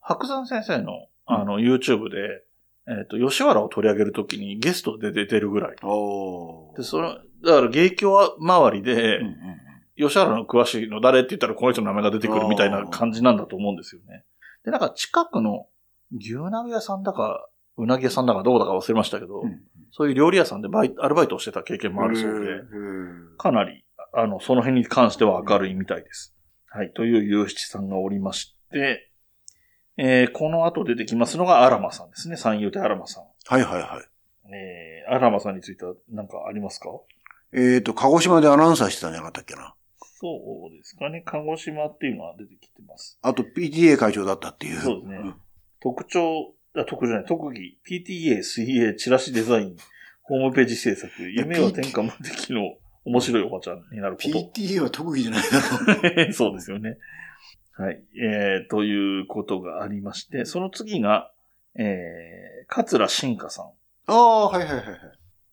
[0.00, 2.44] 白山先生の、あの、YouTube で、
[2.86, 5.76] えっ、と、吉原を取り上げるときにゲストで出てるぐらい。
[5.76, 9.36] で、その、だから芸協周りでうん、うん
[9.96, 14.24] 吉原の詳しいの誰って言ったらこの人の名前が出てくるみたいな感じなんだと思うんですよね。
[14.64, 15.66] で、なんか近くの
[16.16, 17.49] 牛鍋屋さんだか、
[17.82, 19.60] うなぎ屋さんだかどうだか忘れましたけど、うん
[19.92, 22.60] そういう料理屋さんでバイアルバイトをしてた経験もあるそうで、
[23.38, 26.32] かなり、あの、その辺に関しては明るいみたいです。
[26.68, 26.92] はい。
[26.92, 29.10] という有七さんがおりまして、
[29.96, 32.36] えーこの後出てきますのがアラマさんですね。
[32.36, 33.24] 三遊亭アラマさん。
[33.24, 34.54] はいはいはい。
[34.54, 36.88] えー、アラマさんについては何かありますか？
[37.52, 39.74] えっ、と、鹿児島でアナウンサーしてたんじゃなかったっけな。
[40.20, 40.28] そ
[40.72, 41.24] うですかね。
[41.26, 43.18] 鹿児島っていうのは出てきてます。
[43.22, 44.80] あと PTA 会長だったっていう。
[44.80, 45.34] そうですねん
[45.82, 49.76] 特徴、あ特徴じゃない、特技、PTA、水泳、チラシデザイン、
[50.22, 54.28] ホームページ制作、夢は天下無敵の面白いおばちゃんになること。
[54.28, 56.98] PTA は特技じゃないだろ そうですよね。
[57.72, 58.02] はい。
[58.20, 61.32] えー、ということがありまして、その次が、
[61.76, 63.66] えー、桂新香さん。
[64.06, 64.98] ああ、はいはいはいはい。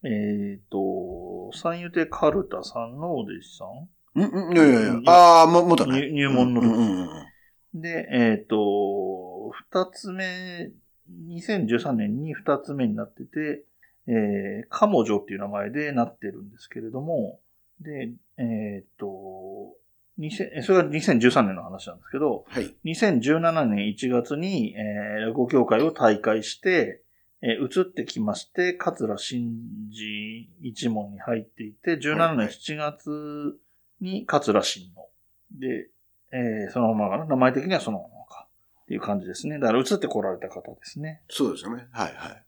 [0.03, 5.11] えーと、三遊亭カルタさんのお弟子さんうんうん、いやいやいや。
[5.11, 5.99] ああ、も、もっとね。
[5.99, 7.27] 入入門の時うんうんうん
[7.73, 10.71] で、えっ、と、二つ目、
[11.29, 13.63] 2013年に二つ目になってて、
[14.07, 17.39] えー、カモジョっていう名前でなってるんですけれども、
[17.81, 19.75] で、えっ、と、
[20.19, 22.75] 2000それが2013年の話なんですけど、はい。
[22.85, 27.01] 2017年1月に、えー、落語協会を退会して、
[27.41, 29.59] えー移ってきまして、桂新
[29.93, 33.59] 治一門に入っていて、17年7月
[34.01, 35.05] に桂新の。
[35.51, 35.89] で、
[36.31, 37.25] えーそのままかな。
[37.25, 38.09] 名前的にはその。
[38.87, 39.59] っていう感じですね。
[39.59, 41.21] だから移ってこられた方ですね。
[41.29, 41.87] そうですよね。
[41.91, 42.43] はいはい。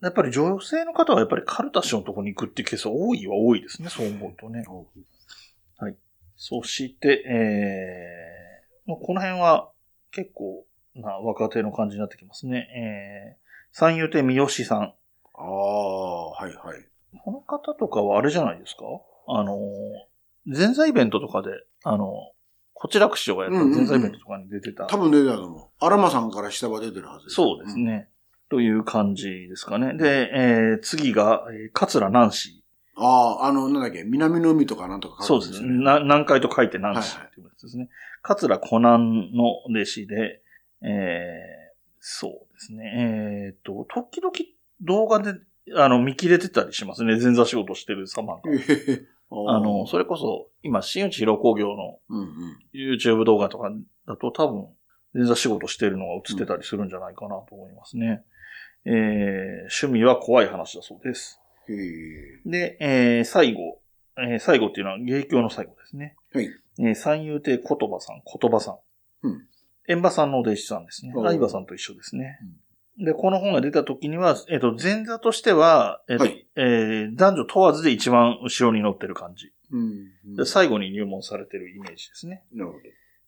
[0.00, 3.90] やっぱり女性の方はやっぱりカルタ氏のところに行くっていうケースは多いは多いですね。
[3.90, 4.64] そう思うとね。
[6.36, 9.70] そして、えー、この辺は
[10.12, 13.36] 結構な若手の感じになってきますね。
[13.36, 14.94] えー、三遊亭三好さん。
[15.34, 16.84] ああ、はいはい。
[17.24, 18.84] この方とかはあれじゃないですか？
[19.28, 19.58] あのー、
[20.46, 21.50] 前座イベントとかで、
[21.84, 22.08] あのー、
[22.80, 24.86] こちらく師匠がやった前座イベントとかに出てた。
[24.86, 25.84] 多分出てたと思う。
[25.84, 27.34] アラマさんから下は出てるはずです。
[27.34, 28.08] そうですね。
[28.48, 29.94] という感じですかね。
[29.94, 32.62] で、えー、次が、えー桂南氏。
[32.94, 35.68] ああ、あの、なんだっけ、南の海とかなんとかそうですね。
[35.82, 37.88] な南海と書いて南氏はいはいっていうやつですね。
[38.22, 40.40] 桂コナンの弟子で、
[40.82, 40.88] えー、
[41.98, 43.54] そうですね。
[43.54, 44.32] えーと、時々
[44.82, 45.34] 動画で、
[45.74, 47.18] あの、見切れてたりしますね。
[47.20, 48.42] 前座仕事してる様が。
[49.30, 52.56] あの、それこそ、今、新内広工業のうんうん。
[52.72, 53.70] YouTube 動画とか
[54.06, 54.68] だと多分、
[55.12, 58.22] 前座仕事してるのが映ってたりするんじゃないかなと思いますね。
[58.84, 58.94] えー、
[59.82, 61.40] 趣味は怖い話だそうです。
[62.46, 63.80] で、えー、最後、
[64.16, 66.16] えー最後っていうのは芸協の最後ですね。
[66.32, 66.48] はい。
[66.80, 68.78] えー三遊亭言葉さん、言葉さん。
[69.22, 69.46] うん。
[69.88, 71.12] 円馬さんのお弟子さんですね。
[71.14, 72.38] 相葉さんと一緒ですね。
[72.98, 79.52] で、この本が出た時には、えっ、と、前座としては、えっ、と、はいえー男女問わずで一番後ろに乗ってる感じ。
[79.70, 79.78] う
[80.32, 80.36] ん。
[80.36, 82.44] で最後に入門されてるイメージですね。
[82.52, 82.72] なる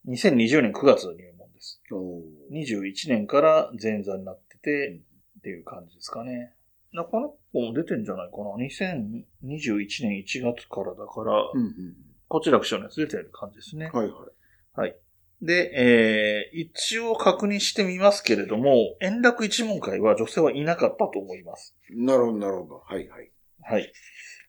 [0.08, 1.80] 2020年9月の入門です。
[1.90, 2.02] ほど。
[2.02, 5.00] お21年から前座になってて、
[5.38, 6.52] っていう感じですかね。
[6.92, 11.94] なこの子も出てんじゃないかな ?2021 年1月からだから、うんうん。
[12.28, 13.90] こちらくしょのやつ出てる感じですね。
[13.92, 14.16] はいはい。
[14.74, 14.96] はい。
[15.42, 21.74] で、えー、一応確認してみますけれども、円楽一門会は女性はいなかったと思います。
[21.90, 22.82] なるほど、なるほど。
[22.86, 23.30] はいはい。
[23.62, 23.92] はい。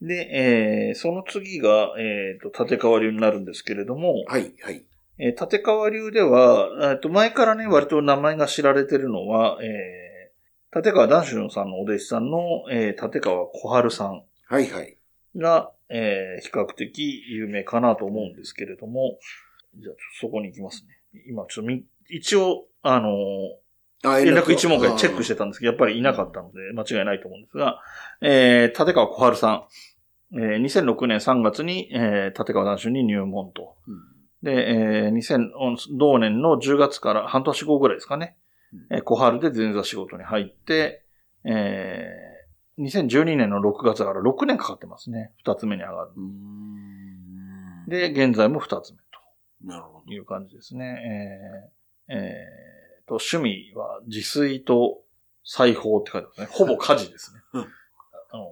[0.02, 4.84] で、えー、その次が、えー、と、立川流になるんですけれども、はいはい。
[5.20, 12.40] えー立川流では、えーと、前からね、割と名前が知られてるのは、えー、立川談春さんのお弟子さんの、
[12.72, 14.98] えー、立川小春さんはいはい。
[15.36, 19.20] が、えー、比較的有名かなと思うんですけれども、
[19.78, 21.22] じゃあ、そこに行きますね。
[21.28, 23.62] 今、ちょっとみ、一応、あのー
[24.04, 27.82] あ、連絡一問会チェックしてたんですけど、やっぱりいなかったので、間違いないと思うんですが、
[28.22, 29.64] えー、立川小春さん、
[30.34, 33.76] えー、2006年3月に、えー、立川談春に入門と。
[34.42, 35.50] で、えー、2000、
[35.98, 38.38] 同年の10月から半年後ぐらいですかね、
[38.90, 41.04] えー小春で前座仕事に入って、
[41.44, 45.32] えー、2012年の6月から6年かかってますね。
[45.44, 46.12] 二つ目に上がる。
[46.16, 46.24] うん。
[46.24, 46.28] う
[47.88, 47.90] ん。
[47.90, 49.01] で、現在も二つ目
[49.64, 50.06] なるほど。
[50.06, 51.72] という感じですね。
[52.10, 55.02] えー、えーと、趣味は自炊と
[55.44, 56.48] 裁縫って書いてますね。
[56.52, 57.42] ほぼ家事ですね。
[57.54, 58.48] う んあの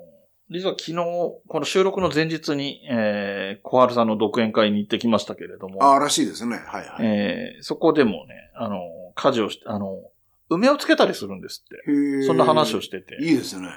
[0.52, 6.58] 実は昨日、この収録の前日に、えー、小春さんの独演会に行ってきましたけれども、ああ、らしいですね。
[6.58, 7.06] はいはい。
[7.06, 8.82] えーそこでもね、あの、
[9.14, 10.02] 家事をして、あの、
[10.50, 12.24] 梅をつけたりするんですって。
[12.26, 13.18] そんな話をしてて。
[13.22, 13.68] いいですね。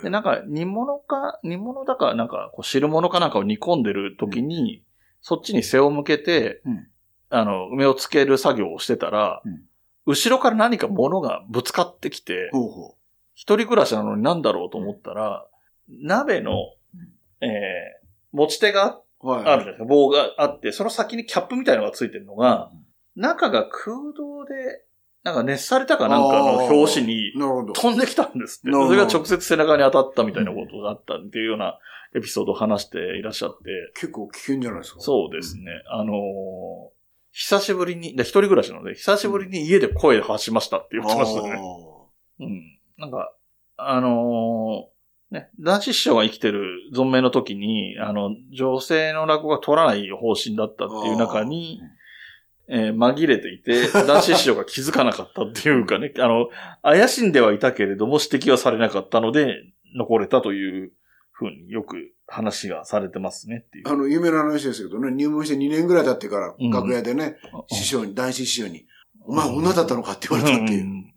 [0.00, 4.82] えで、なんか、煮物か、煮物だか、なんか、こう汁物かなんかを煮込んでる時に、
[5.22, 6.86] そっちに背を向けて、うん
[7.32, 9.62] あの、梅をつける作業をしてたら、うん
[10.06, 12.96] 後ろから何か物がぶつかってきて、ほうほ
[13.34, 15.46] 一人暮らしなのになんだろうと思ったら、
[15.88, 16.52] 鍋の、
[17.40, 18.00] えー
[18.32, 19.28] 持ち手がう。
[19.28, 19.44] はい。
[19.44, 19.84] あるじゃないですか。
[19.84, 22.70] 棒があって、その先にキャップみたいなのがついてるのが、
[23.16, 24.84] 中が空洞で、
[25.22, 27.32] なんか熱されたかなんかの表紙に。
[27.34, 28.72] 飛んできたんですって。
[28.72, 31.78] それが直接背中に当たったみたいなことがあったっていうような
[32.14, 33.92] エピソードを話していらっしゃって。
[33.94, 35.00] 結構危険じゃないですか。
[35.00, 35.64] そうですね。
[35.88, 36.16] あのー
[37.32, 41.60] 久しぶりに、で一人暮らしなので、久しぶりに家で声発しましたって言ってましたね。
[42.40, 42.78] うん。
[42.98, 43.32] なんか、
[43.76, 51.80] あのーね、男子師匠が生きてる存命の時に、あの、女性の落語が取らない方針だったっていう中に、
[52.66, 56.48] えー紛れていて、男子師匠が気づかなかったっていうかね、あの、
[56.82, 59.56] 怪しんではいたけれども指摘はされなかったので、
[59.96, 60.92] 残れたという
[61.40, 63.88] ふうによく話がされてますねっていう。
[63.88, 67.36] あの、有名な話ですけどね、入門して2年ぐらい経ってから、うん楽屋でね、
[67.68, 68.86] 師匠に、男子師匠に、
[69.22, 70.12] お前女だったのか？
[70.12, 70.84] って言われたっていう。
[70.84, 71.14] ん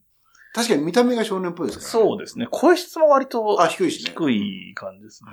[0.53, 2.47] 確かに見た目が少年っぽいですから、そうですね。
[2.51, 4.11] 声質も割とあ、低いしね。
[4.11, 5.31] 低い感じですね。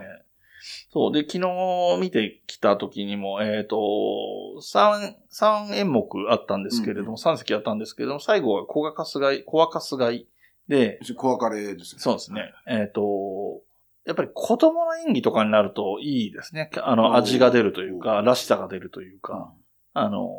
[0.93, 1.13] そう。
[1.13, 10.27] で、昨日見てきた時にも、えっ、と、三、三演目あったんですけれども、うん三席あったんですけれども、最後は小がすがい、小赤すがい
[10.69, 12.01] で、小別れですね。
[12.01, 12.53] そうですね。
[12.67, 13.61] えっ、と、
[14.07, 16.71] やっぱり子供の演技とかになるといいですね。
[16.83, 19.53] あの、味が出るというか、らしさが出るというか、
[19.93, 20.31] あの、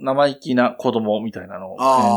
[0.00, 1.76] 生意気な子供みたいなのを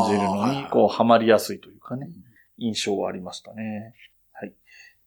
[0.10, 3.96] 演じるのに、こう、ハマりやすいというかねうん、印象はありましたね。
[4.34, 4.54] はい。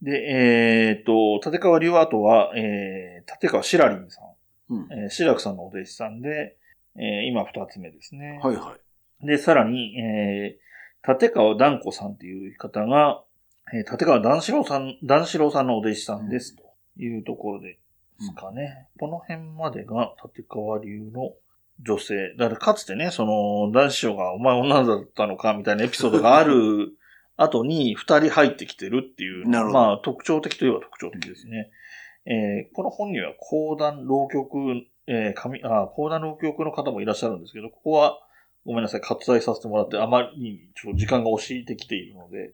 [0.03, 4.21] で、えーっと、立川流アートは、えー、立川しらりんさ
[4.71, 4.89] うん。
[4.89, 6.57] ん、えー、志らくさんのお弟子さんで、
[6.97, 8.41] えー、今二つ目ですね。
[8.43, 8.77] はいは
[9.23, 9.27] い。
[9.27, 13.24] で、さらに、えー、立川団子さんっていう方が、
[13.75, 16.63] えー、立川談志郎さん、談志郎さんのお弟子さんです、と
[16.97, 17.81] いうところで
[18.21, 18.87] すかね。
[19.01, 21.33] この辺までが立川流の
[21.81, 22.37] 女性。
[22.39, 26.97] だからかつてね、その、男子師匠がお前女だったのかみたいなエピソードがある
[27.37, 31.73] 後に二人入ってきてるっていう、まあ特徴的といえば特徴的ですね。
[32.27, 38.21] えーこの本には講談浪曲、えー紙あ講談浪曲の方もいらっしゃるんですけど、ここは
[38.65, 42.53] ごめんなさい、割愛させてもらって、あまりにちょっと時間が押しいてきているので、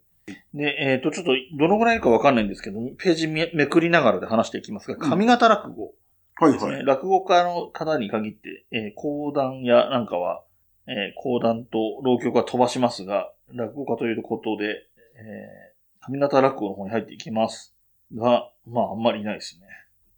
[0.54, 5.92] で、えっ、と、ちょっと、どのぐらいかわかんないんですけど、ページめめくりながらで話していきますが、上方落語ね。
[6.40, 6.84] はいはい。
[6.84, 10.42] 落語家の方に限って、えー講談やなんかは、
[10.86, 17.74] えー講談と浪曲は飛ばしますが、落語家ということで、えー上方落語の方に入っていきます
[18.14, 19.66] が、まあ、あんまりいないですね。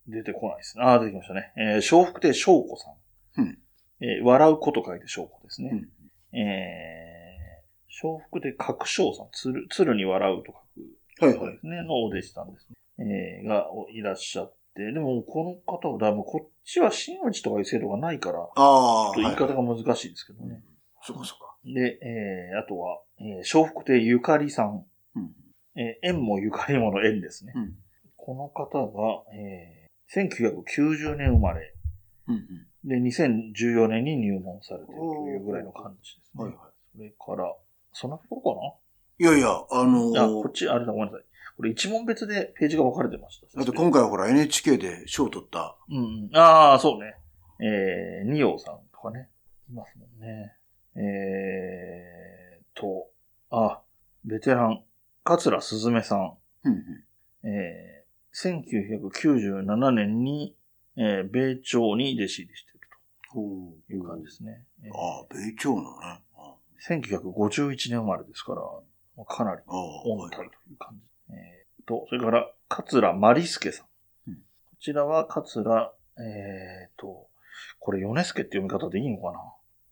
[0.06, 0.84] 出てこないですね。
[0.84, 1.52] ああ、出てきましたね。
[1.56, 2.90] えー笑福亭昇子さ
[3.40, 3.42] ん。
[3.42, 3.58] うん
[4.00, 5.70] えー笑うこと書いて昇子ですね。
[5.72, 5.88] うん
[6.34, 7.11] えー、
[8.00, 9.26] 笑福亭角章さん。
[9.32, 10.52] 鶴、鶴に笑うと
[11.20, 11.26] 書く。
[11.26, 11.82] はいはいね。
[11.82, 12.76] のお弟子さんですね。
[12.98, 14.92] えー、がいらっしゃって。
[14.92, 20.62] でも、この方はだいぶ、こっちは真打ちとかいう制度がないから、ああ、言いはい方が難しいですけどね。
[21.02, 21.52] そこそこ。
[21.64, 24.84] で、えー、あとは、えー、笑福亭ゆかりさん。
[25.16, 25.30] うん。
[25.76, 27.52] えー、縁もゆかりもの縁ですね。
[27.54, 27.74] うん。
[28.16, 31.74] この方が、えー、1990年生まれ。
[32.28, 32.46] うん。
[32.84, 36.44] で、2014年に入門されているというぐらいの感じですね。
[36.44, 37.54] はいはそれから、
[37.92, 38.78] そんなとこ
[39.18, 39.24] い。
[39.24, 41.24] いやいや、あのろかなあ、こーっち、あれだ、ごめんなさい。
[41.56, 43.46] これ一問別でページが分かれてました。
[43.58, 45.76] だって今回はほら NHK で賞を取った。
[45.90, 46.00] うんう
[46.32, 46.36] ん。
[46.36, 47.14] ああ、そうね。
[47.60, 49.28] えー、二葉さんとかね。
[49.70, 50.54] いますもんね。
[50.96, 53.08] えーと、
[53.50, 53.80] あ、
[54.24, 54.82] ベテラン、
[55.24, 56.32] 桂すずめさん。
[56.64, 56.76] うんう
[57.44, 57.48] ん。
[57.48, 59.02] えー、
[59.62, 60.56] 1997年に、
[60.96, 62.88] えー、米朝に弟子入りしている
[63.28, 63.40] ほ
[63.86, 64.64] という感じですね。
[64.84, 66.22] えーああ、米朝のね。
[66.90, 71.34] あ1951年生まれですから、かなりあ、音体という感じ。
[71.34, 73.86] えーと、それから、桂まりすけさん。
[74.30, 74.40] うんこ
[74.84, 77.28] ちらは、桂、えーと、
[77.78, 79.32] これ、米助って読み方でいいのか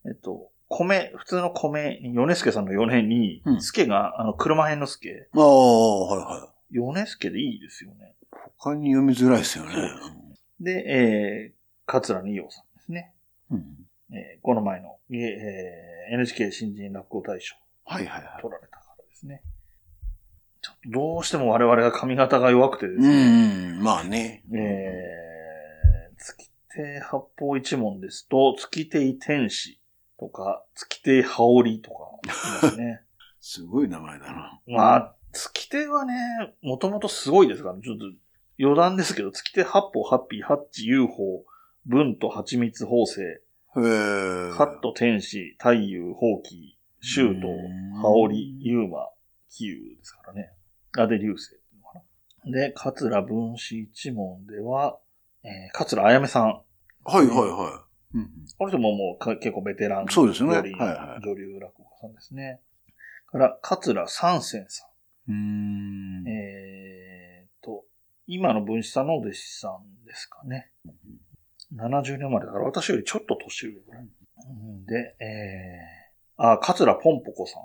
[0.05, 0.11] な？
[0.11, 5.29] えっと、米、普通の米に、米助さんの米にう、ん助が、あの、車編の助。
[5.33, 6.77] あ、はいはい。
[6.77, 8.15] 米助でいいですよね。
[8.57, 9.73] 他に読みづらいですよね。
[10.61, 13.13] で、えー、桂二葉さんですね。
[13.51, 13.87] うん。
[14.13, 18.43] えーこの前の、えー NHK 新人落語大賞はいはいはい。
[18.43, 19.43] 取られた方ですね。
[20.61, 23.73] ちょっとどうしても我々が髪型が弱くてですうね。
[23.79, 24.43] ん、まあね。
[24.53, 29.81] えー、月亭八方一門ですと、月亭天使
[30.19, 33.03] とか、月亭羽織とかすね。
[33.41, 34.61] すごい名前だな。
[34.67, 36.15] まあ、月亭はね、
[36.63, 38.05] もともとすごいですから、ちょっと
[38.59, 41.45] 余談ですけど、月亭八方、ハッピー、ハッチ、UFO、
[41.87, 43.41] 文と蜂蜜、法政、
[43.77, 44.53] へえ。
[44.53, 49.09] ハット、天使、太陽、ホウキ、シュートうん、羽織、ユーマ、
[49.49, 50.53] キユーですからね。
[50.99, 52.03] あ、で、流星っていうのか
[52.47, 52.53] な。
[52.53, 54.99] で、桂文史一門では、
[55.45, 56.45] えー、桂あやめさん。
[56.47, 56.63] は
[57.15, 57.91] いはいはい。
[58.13, 60.09] うんこの人ももうか結構ベテラン。
[60.09, 62.61] そうですねはいはい女流落語家さんですね。
[63.31, 64.89] から、桂三仙さ
[65.29, 66.25] うん。
[66.25, 66.29] ん。
[66.29, 67.85] えーと、
[68.27, 70.73] 今の文史さんのお弟子さんですかね。
[71.75, 74.03] 70年生まれだから私よりちょっと年上ぐらい。
[74.03, 77.63] うんで、えー、あ、桂ポンポコさん。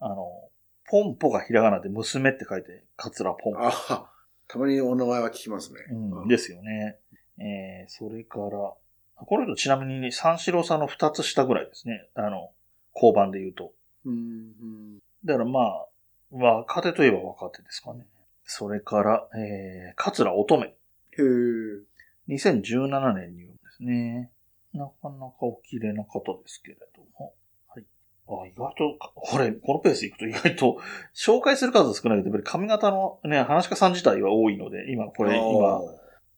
[0.00, 0.48] あの、
[0.88, 3.58] ポンポがひらがなで娘って書いて、桂ポンポ。
[3.60, 4.10] あ
[4.46, 5.80] たまにお名前は聞きますね。
[5.90, 6.98] うん、ですよね。
[7.38, 8.74] えー、それから、
[9.16, 12.08] この人ちなみに三四郎さんの二つ下ぐらいですね。
[12.14, 12.50] あの、
[12.94, 13.72] 交番で言うと。
[14.04, 15.86] うんうんだからまあ、
[16.30, 18.06] 若手といえば若手ですかね。
[18.44, 20.66] それから、えー、桂乙女。
[20.66, 20.72] へ
[21.18, 21.82] え。
[22.28, 23.47] 2017年入
[23.80, 24.30] ね。
[24.74, 27.34] なかなかお綺麗な方ですけれども。
[27.68, 27.84] はい。
[28.28, 30.78] あ、意外と、これ、このペースでいくと意外と、
[31.14, 35.80] 紹介する数少ないけど、やっぱり髪型のね、話し家さん自体は多いので、今、これ、今、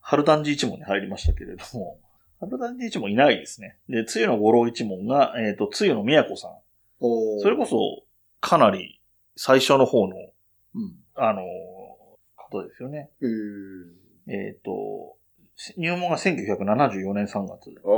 [0.01, 1.99] 春団治一門に入りましたけれども、
[2.41, 3.79] 春団治一門いないですね。
[3.89, 6.53] で、つゆの五郎一門が、えっ、と、つゆの宮子さん。
[7.01, 8.05] それこそ、
[8.41, 9.01] かなり
[9.37, 10.17] 最初の方の、
[10.75, 10.95] うん。
[11.15, 11.43] あの、
[12.37, 13.11] 方ですよね。
[13.23, 13.27] へ
[14.33, 14.49] え。
[14.49, 15.17] えっ、と、
[15.77, 17.71] 入門が1974年3月。
[17.85, 17.91] あ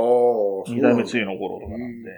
[0.67, 2.11] あ、二代目つゆゆの頃とかなんで。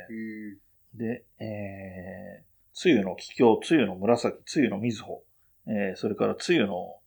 [0.94, 1.08] で。
[1.08, 5.24] で、えー、つゆの桔梗、つゆの紫、つゆのみずほ、
[5.68, 7.00] えー、それからつゆの、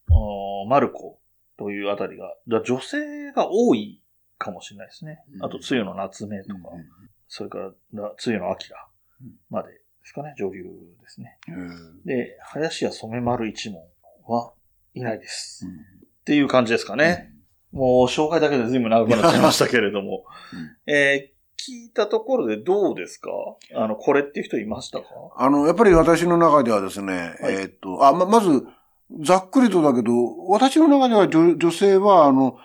[0.69, 1.21] マルコ
[1.59, 4.03] というあたりが、だ女性が多い
[4.39, 5.25] かもしれないですね。
[5.35, 6.61] うんあと、つゆの夏目とか、
[7.27, 8.87] それから、だつゆのあきら
[9.51, 11.39] までですかね、女流ですね。
[11.49, 12.03] うん。
[12.05, 13.83] で、林家染丸一門
[14.27, 14.53] は
[14.95, 15.67] いないです。
[15.67, 17.33] っていう感じですかね。
[17.73, 20.25] もう紹介だけで随分長くなっちゃいましたけれども。
[20.87, 23.31] えー聞いたところでどうですか？
[23.75, 25.07] あの、これっていう人いましたか？
[25.37, 28.65] あの、やっぱり私の中ではですね、はいえーっと、あ、ま、まず、
[29.25, 30.13] ざっくりとだけど、
[30.49, 32.59] 私の中では女女性は、あの、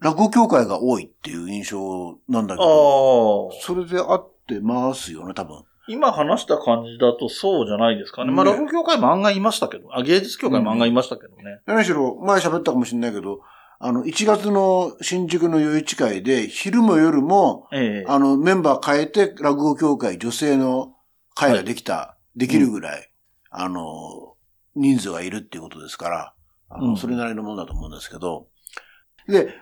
[0.00, 3.64] 落語協会が多いっていう印象なんだけあど、あ。
[3.64, 5.62] それで合ってますよね、多分。
[5.86, 8.32] 今話した感じだとそうじゃないですかね。
[8.32, 11.60] まあ、ね落語協会漫画いましたけど、あ、芸術協会漫画いましたけどね。
[11.66, 13.40] 何しろ、前喋ったかもしれないけど、
[13.84, 18.08] あの、1月の新宿の夜市会で、昼も夜も、ええ。
[18.08, 20.94] あの、メンバー変えて、落語協会女性の
[21.34, 23.10] 会ができた、できるぐらい、
[23.50, 24.36] あの、
[24.76, 26.34] 人数がいるっていうことですから、
[26.68, 26.96] あの、うん。
[26.96, 28.46] それなりのもんだと思うんですけど、
[29.26, 29.52] で、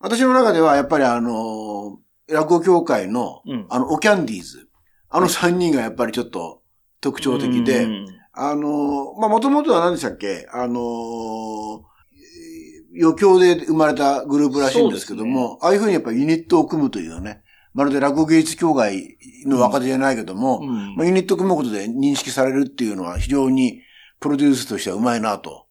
[0.00, 3.66] 私の中ではやっぱりあの、落語協会の、うん。
[3.70, 4.68] あの、オキャンディーズ、
[5.08, 6.62] あの3人がやっぱりちょっと
[7.00, 8.06] 特徴的で、うん。
[8.32, 11.88] あの、まあ、もともとは何でしたっけあのー、
[13.00, 17.42] 余興で生まれたグループらしいんですけども、ああいうふうにやっぱりユニットを組むというね、
[17.74, 23.82] まるで落語芸術協会の若手じゃないけども、うんまあ、ユニット組むことで認識されるっていうのは非常に
[24.20, 25.66] プロデュースとしてはうまいなと。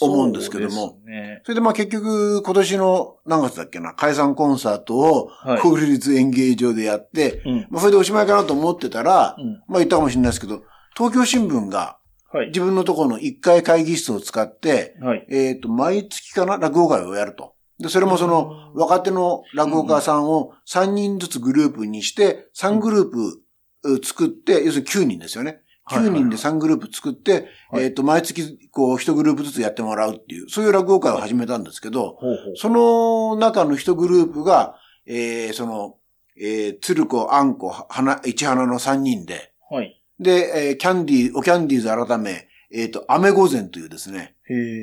[0.00, 1.40] 思うんですけどもそね。
[1.44, 5.60] それでまあ結局今年の何月だっけな、解散コンサートをはい。
[5.60, 7.66] 国立演芸場でやって、うん。
[7.70, 9.62] まあそれでおしまいかなと思ってたら、うん。
[9.66, 10.62] まあ言ったかもしれないですけど、
[10.96, 11.98] 東京新聞が
[12.34, 12.46] はい。
[12.48, 15.24] 自分のところの一階会議室を使って、はい。
[15.30, 17.54] えっ、と、毎月かな、落語会をやると。
[17.78, 23.40] で、それもその、うん若手の落語家さんを3人ずつグループにして、3グループ
[23.84, 25.60] う作って、要するに9人ですよね。
[25.88, 32.56] 9人で3グループ作って、はいえっ、と、毎月、こう、1グループずつやってもらうっていう、そういう落語会を始めたんですけど、ほうほう。
[32.56, 34.74] その中の1グループが、
[35.06, 35.98] えー、その、
[36.36, 40.00] えー、鶴子、あんこ、花、市花の3人で、はい。
[40.20, 44.34] で、えーキャンディー、おキャンディーズ改め、えっ、と、アメ御前というですね。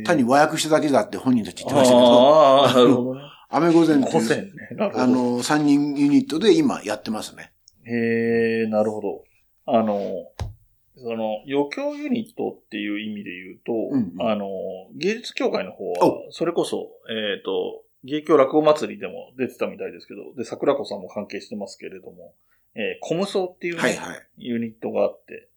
[0.06, 3.22] 単に和訳しただけだって本人たち言ってましたけど、ああ、 なるほどね。
[3.50, 4.68] アメ御前という、ね。
[4.76, 5.04] なるほど。
[5.04, 7.52] あの、3人ユニットで今やってますね。
[7.84, 9.24] へえ、なるほど。
[9.66, 10.32] あの、
[10.96, 14.48] その、余興ユニットっていう意味で言うと、うんうんあの、
[14.96, 22.34] 芸術協会の方はお、それこそ、えっ、と、芸協落語祭りでも出てたみたいですけど、で、桜子さんも関係してますけれども、
[22.76, 24.28] えー、コムソっていうね、はいはい。
[24.38, 25.50] ユニットがあって、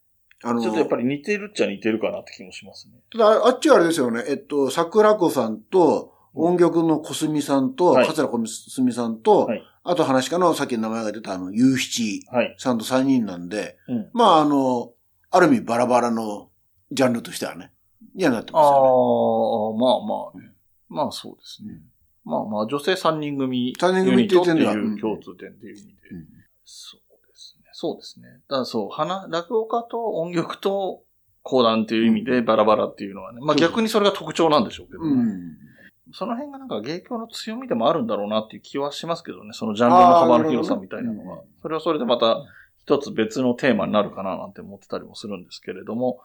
[0.43, 2.95] あの、ちょっとやっぱり似てるっちゃ似てるかなって気もしますね。
[3.13, 4.25] ただ、あっちはあれですよね。
[4.29, 11.91] えっと、桜子さんと、音曲の小杉さんと、はい桂小杉さんと、はいあと話し家のさっき名前が出たあの、ゆうひ
[12.23, 12.55] ちはい。
[12.57, 14.11] さんと3人なんで、うん。
[14.15, 14.95] まああの、
[15.31, 16.49] ある意味バラバラの
[16.91, 17.71] ジャンルとしてはね、
[18.15, 21.83] にはなってああ、ますよまあまあ、まあそうですね。
[22.25, 25.93] まあまあ、女性3人組三人組って言ってんだユニットっていう共通点っていう意味で。
[26.13, 26.27] うん
[26.65, 27.01] そう。
[27.85, 28.29] そうですね。
[28.49, 31.03] だからそう、花、落語家と音曲と
[31.43, 33.41] 講談っていう意味でバラバラっていうのはね。
[33.43, 35.11] まあ逆にそれが特徴なんでしょうけどね。
[35.11, 36.15] うん。
[36.15, 39.51] その辺がなんか芸協の強みでもあるんだろうなっていう気はしますけどね。
[39.53, 41.47] そのジャンルの幅の広さみたいなのがあーなるほど。
[41.61, 42.39] それはそれでまた
[42.79, 46.21] 一つ別のテーマになるかななんて思ってたりもするんですけれども。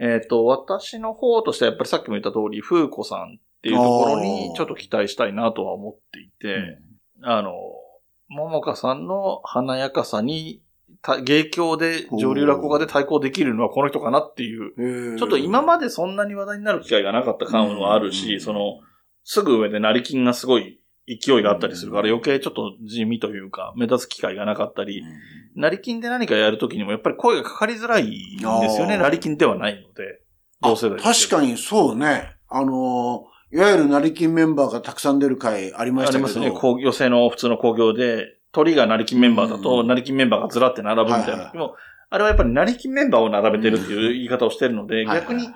[0.00, 6.78] えっ、と、私の方としてはやっぱりさっきも言った通り、風子さんっていうところにちょっと期待したいなとは思っていて、
[7.22, 7.52] あの、
[8.28, 10.67] 桃香さんの華やかさに、た
[11.24, 18.80] 芸協で上流落語家で対抗できるのはこの人かなっていうちょっと今までそんなに話題になる機会がなかった感はあるし、うんその、
[19.24, 25.02] すぐ上で成金がすごい勢いがあったりするから余計ちょっと地味というか、目立つ機会がなかったり、
[25.54, 28.98] 成金で何かやるときにもやっぱり声がかかりづらいんですよね。
[28.98, 30.20] 成金ではないので。
[30.60, 32.34] 同世代確かにそうね。
[32.48, 36.26] あのー、いわゆる成金メンバーがたくさん出る回ありましたけど。
[36.26, 36.50] ありますね。
[36.50, 39.86] 工業製の普通の工業で、鳥が成金メンバーだと、うん。
[39.86, 41.46] 成金メンバーがずらって並ぶみたいな。
[41.46, 41.76] 時も、
[42.10, 45.48] あれはやっぱり成金メンバーを並べてるっていう言い方をしてるので、逆に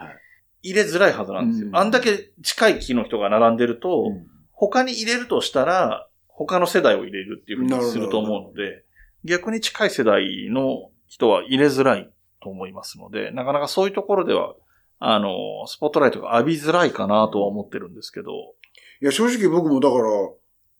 [0.62, 1.68] 入れづらいはずなんですよ。
[1.68, 1.76] うん。
[1.76, 4.26] あんだけ近い木の人が並んでると、うん。
[4.52, 8.84] 他に入れるとしたら、他の世代を入れるっていうふうにすると思うので、
[9.24, 12.10] 逆に近い世代の人は入れづらい
[12.42, 14.54] と思いますので、なかなかそういうところでは、
[14.98, 18.30] あの、スポットライトが浴びづらいかなとは思ってるんですけど、
[19.00, 20.04] いや、正直僕もだから、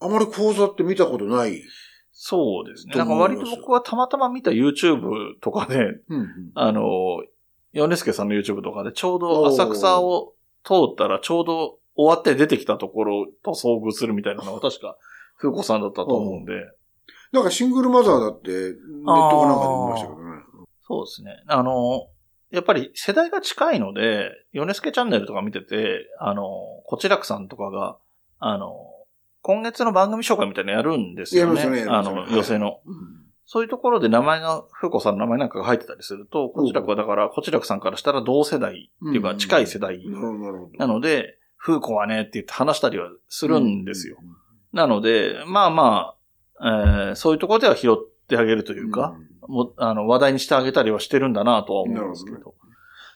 [0.01, 1.63] あまり講座って見たことない。
[2.13, 2.93] そうですね。
[2.93, 7.23] となんか割と僕はたまたま見た YouTube とかで、うんあの、
[7.73, 10.35] ヨネスケさんの YouTube とかでちょうど浅草を
[10.65, 14.97] 通ったらちょうど終わって出てきたところと遭遇するみたいなのが確か、
[15.39, 16.53] 風子さんだったと思うんで、
[17.33, 18.71] なんかシングルマザーだって、ネッ
[19.05, 20.43] トかなんかで見ましたけどね。
[20.87, 21.43] そうですね。
[21.47, 22.09] あの、
[22.51, 26.45] やっぱり世代が近いので、ヨネスケチャンネルとか見てて、あの、
[26.87, 27.97] こちらくさんとかが、
[28.39, 28.77] あの、
[29.43, 31.61] 今月の番組紹介みたいなのやるんですよね。
[31.61, 32.81] やりますねあの、寄せの。
[33.45, 39.39] そういうところで名前が、風子さんの名前なんかが入ってたりすると、こちらくはだから、こちらくさんからしたら同世代っていうかうん。
[39.39, 40.01] 近い世代。
[40.79, 44.17] なので、風子はねって言って話したりはするんですよ。
[44.73, 46.15] なので、まあま
[46.59, 47.97] あ、えーそういうところでは拾っ
[48.29, 49.17] てあげるというか、
[49.49, 52.37] もあの話題にしてあげたりはしてるんだなとは思うんですけど。
[52.39, 52.53] なる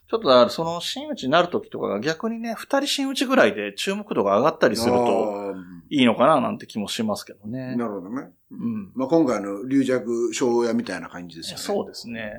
[0.08, 5.54] ちょっとだからその真打ちになるときとかが逆にね、二人真打ちぐらいで注目度が上がったりするとあ
[5.90, 7.76] いいのかななんて気もしますけどーね。
[7.76, 8.28] なるほどね。
[8.50, 8.92] うん。
[8.94, 11.62] まあ、今回の龍弱小屋みたいな感じですよね。
[11.62, 12.32] そうですね。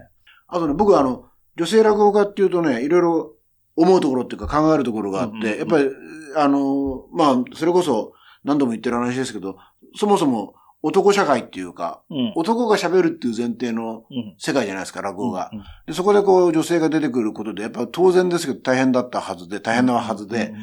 [0.48, 1.26] あとね、僕はあの、
[1.56, 3.34] 女性落語家っていうとね、いろいろ
[3.76, 5.90] 思うところっていうか考えるところがあって、うんうんうんやっぱり、
[6.36, 9.58] あの、まあ、それこそ何度も言ってる話ですけど、
[9.96, 12.34] そもそも男社会っていうか、うん。
[12.36, 14.36] 男が喋るっていう前提のうん。
[14.38, 15.50] 世界じゃないですか、落語が。
[15.52, 20.54] うんでそこでこう女性が出てくることで、やっぱ当然ですけど大変だったはずで、大変なはずで、、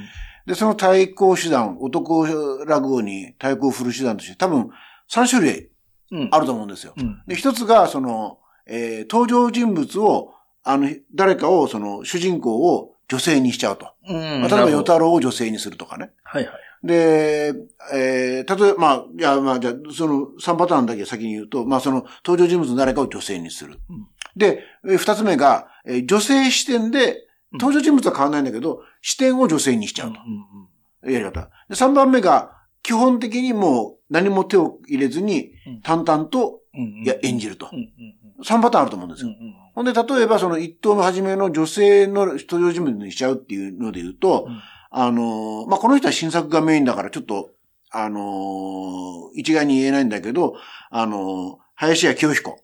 [0.46, 2.26] で、その対抗手段、男
[2.66, 4.70] 落語に対抗振る手段として多分
[5.10, 5.68] 3種類
[6.12, 6.28] うん。
[6.32, 6.92] あると思うんですよ。
[6.96, 7.22] うん。
[7.26, 13.88] で、一つが、その、えー登場人物を、あの、誰かを、その、主人公を女性にしちゃうと。
[14.08, 14.16] うん。
[14.42, 16.10] まあ、例えば、与太郎を女性にするとかね。
[16.24, 16.54] はいはい。
[16.86, 17.54] で、
[17.94, 23.78] えー例えば、まあ、いや、まあ、じゃあその3パターンだけ先に言うと、まあ、その、登場人物の誰かを女性にする。
[23.88, 27.23] うんで、えー二つ目が、えー女性視点で、うん
[27.54, 30.18] 登場人物は変わらないんだけど、視点を女性にしちゃうと。
[31.04, 31.50] うんやり方。
[31.68, 32.52] で、3番目が、
[32.82, 36.60] 基本的にもう何も手を入れずにうん、淡々と。
[36.74, 37.76] いや、演じるとう。
[37.76, 39.30] んうん3パターンあると思うんですよ。
[39.74, 47.50] ほんで、例えばその一等の初めの女性の登場人物にしちゃうっていうので言うと、うんあのーまあ、この人は新作がメインだからちょっと、
[47.90, 50.54] あのー一概に言えないんだけど、
[50.90, 52.58] あのー林家清彦。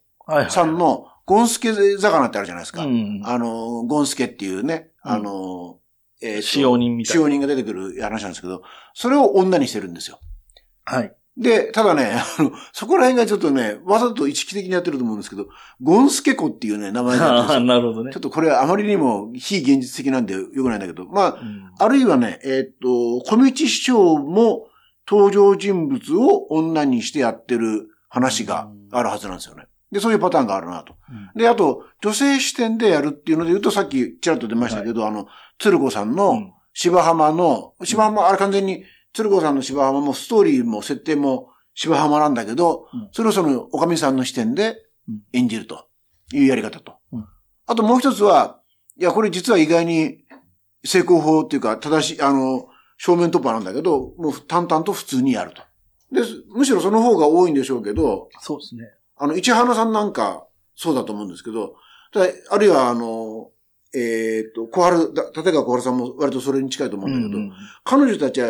[0.48, 2.84] さんのゴンスケ魚ってあるじゃないですか。
[2.84, 3.22] うん。
[3.24, 7.18] あのーゴンスケっていうね、うんあのーえーと使用人みたいな。
[7.18, 8.62] 使用人が出てくる話なんですけど、
[8.94, 10.18] それを女にしてるんですよ。
[10.84, 11.14] はい。
[11.36, 15.46] で、ただね、あの、そこら辺がちょっとね、わざと意識的にやってると思うんですけど、
[15.80, 17.64] ゴンスケ子っていうね、名前なんです ああ、よ。
[17.64, 18.20] なるほどねちょっ。
[18.20, 24.66] とこれあまりにも非現実的なんでよくないんだけど、まあ、うんあるいはね、えーっと、小道師匠も
[25.08, 29.64] 登場人物を女にしてやってる話があるはずなんですよね。
[29.90, 30.94] で、そういうパターンがあるなと。
[31.34, 35.26] で、あと、女性視点でやるっていうので言うと、さっきちらっと出ましたけど、あの、
[35.58, 44.76] 鶴子さんうのん芝浜の、芝浜、あれ完全に、鶴子さんの芝浜もストーリーも設定も芝浜なんだけど、うんそれをその、おかみさんの視点で
[45.08, 45.88] うん演じると
[46.32, 46.94] いうやり方と。
[47.12, 47.24] うん
[47.66, 48.60] あともう一つは、
[48.98, 50.24] いや、これ実は意外に
[50.84, 52.66] 成功法っていうか、正しい、あの、
[52.98, 55.62] 正面突破なんだけど、もう淡々と普通にやると。
[56.12, 56.22] で、
[56.52, 58.82] むしろその方が多いんでしょうけど、そうですね。
[59.20, 61.76] あの、市花さんなんか、そうだと思うんですけど、
[62.12, 63.50] ただあるいは、あの、
[63.94, 67.52] えっ、と、小春、だ立川小春さんも割とそれに近いと思うんだけど、うん
[67.84, 68.48] 彼女たちは、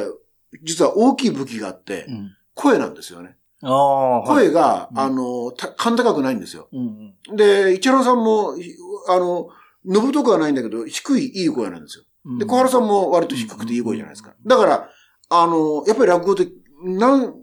[0.63, 3.37] 実は大きい武器があって、うん声なんですよね。
[3.63, 6.69] 声が、うんあの、た甲高くないんですよ。
[6.73, 8.77] うんうんで、市原さんも、い
[9.09, 9.49] あの、
[9.85, 12.05] のぶとくはないんだけど、低いいい声なんですよ。
[12.27, 12.39] うん。
[12.39, 14.35] で、小原さんも割と低くていい声じゃないですか。
[14.47, 14.91] だから、
[15.31, 16.49] あの、やっぱり落語って、
[16.85, 17.35] なん、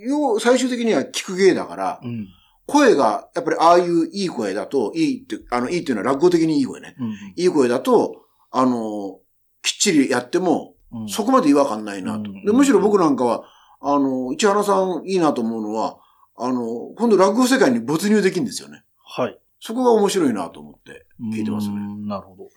[0.00, 2.26] よう、最終的には聞く芸だから、うん。
[2.66, 6.96] 声が、やっぱりああいういい声だと、いいって、あの、いいっていうのは落語的にいい声ね。
[6.98, 9.18] うんいい声だと、あの、
[9.62, 11.08] きっちりやっても、うん。
[11.08, 12.30] そこまで違和感ないなと。
[12.30, 13.44] うんでむしろ僕なんかは、
[13.80, 15.98] あの、市原さんいいなと思うのは、
[16.36, 16.64] あの、
[16.96, 18.82] 今度落語世界に没入できるんですよね。
[19.04, 19.38] はい。
[19.60, 21.74] そこが面白いなと思って聞いてますね。
[21.76, 22.48] うんなるほど。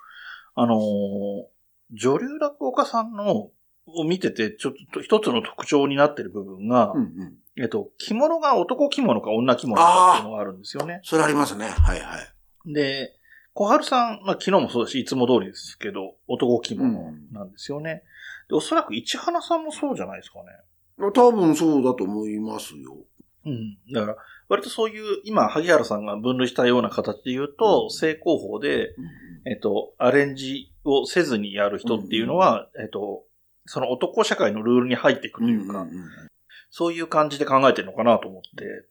[0.55, 0.77] あのー
[1.93, 3.49] 女流落語家さんの
[3.85, 7.33] を見てて、ちょっと一つの特徴になってる部分が、うんうん。
[7.59, 11.01] えっと、着物が男着物か女着物かっていうのがあるんですよね。
[11.03, 11.67] それありますね。
[11.67, 12.17] はいは
[12.65, 12.73] い。
[12.73, 13.13] で、
[13.53, 18.03] 小春さん、まあ昨日もそうだし、いつも通りですけど、男着物なんですよね。
[18.49, 20.45] で、おそらく市花さんもそうじゃないですかね。
[21.13, 22.95] 多分そうだと思いますよ。
[23.45, 23.77] うん。
[23.91, 24.17] だから、
[24.49, 28.89] 割とそういう、今、萩原さんが分類したような形で言うと、うん正攻法で、
[29.45, 33.23] えっと、アレンジをせずにやる人っていうのは、えっと、
[33.65, 35.93] その男社会のルールに入っていくというか、んんん
[36.77, 38.85] そういう感じで考えてるのかなと思って。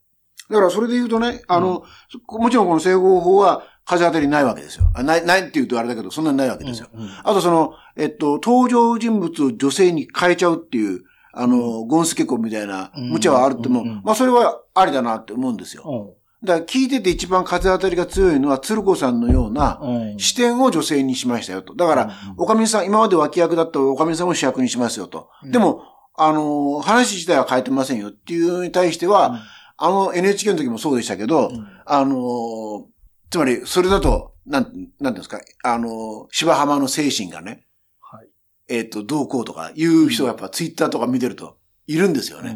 [0.50, 1.84] だからそれで言うとね、あの、
[2.26, 4.90] もちろんこの整合法は風当たりないわけですよ。
[4.92, 6.88] あない、ないって言うとあれだけど、そんなにないわけですよ。
[6.92, 15.84] うんうんあとその、えっと、登場人物を女性に変えちゃうっていう、あの、ゴンスケコみたいな無茶はあるっても、うんうんうんまあそれはありだなって思うんですよ。
[15.86, 21.74] うんだから聞いてて一番風当たりが強いのは鶴子さんのようなうん視点を女性にしましたよと。
[21.74, 25.30] だから、おかみさん、今まで脇役だったおかみさんを主役にしますよと。
[25.44, 29.42] うんでも、あの、話自体は変えてませんよっていうのに対しては、
[29.78, 31.66] あの NHK の時もそうでしたけど、うん。
[31.84, 32.86] あの、
[33.30, 37.66] つまり、それだと、なん、なんていうんですか、あの、芝浜の精神がね、
[38.00, 38.28] はい。
[38.68, 42.50] えっ、と、どうこうとかいう人がやっぱツイッターとか見てると、いるんですよね。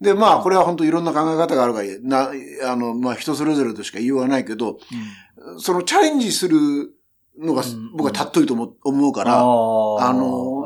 [0.00, 0.04] うん。
[0.04, 2.32] で、まあ、これは本当いろんな考え方があるから、な、
[2.64, 4.78] あの、まあ、人それぞれとしか言いようがないけど、
[5.58, 6.94] そのチャレンジする
[7.38, 7.92] のがうん。
[7.92, 10.64] 僕はたっといと思思うから、あの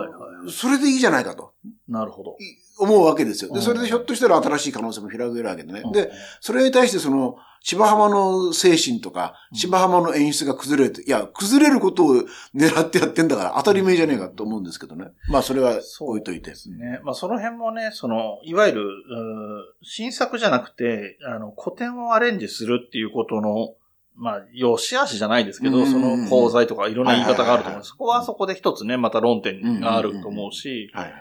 [0.50, 1.53] それでいいじゃないかと
[1.88, 2.36] なるほど。
[2.78, 3.52] 思うわけですよ。
[3.52, 5.82] で、うんそれでひょっとしたら新しい可能性も開けるわけでね。
[5.84, 6.10] うんで、
[6.40, 12.14] それに対してその、芝浜の精神とか、うん芝浜の演出が崩れると、いや、崩れることを
[12.54, 15.08] 狙ってやってんだから当たり前じゃねえかと思うんですけどね。
[15.28, 16.56] まあ、それは置いといてで。
[16.56, 17.00] すね。
[17.04, 18.84] まあその辺もね、その、いわゆる、
[19.82, 23.74] 新作じゃなくて、あの、古典をアレンジするっていうことの、
[24.16, 31.12] まあ、良し悪しじゃないですけど、うんその功罪とかいろんな言い方があると思うはいはいはいはいそこはそこで一つね、また論点があると思うし、はい。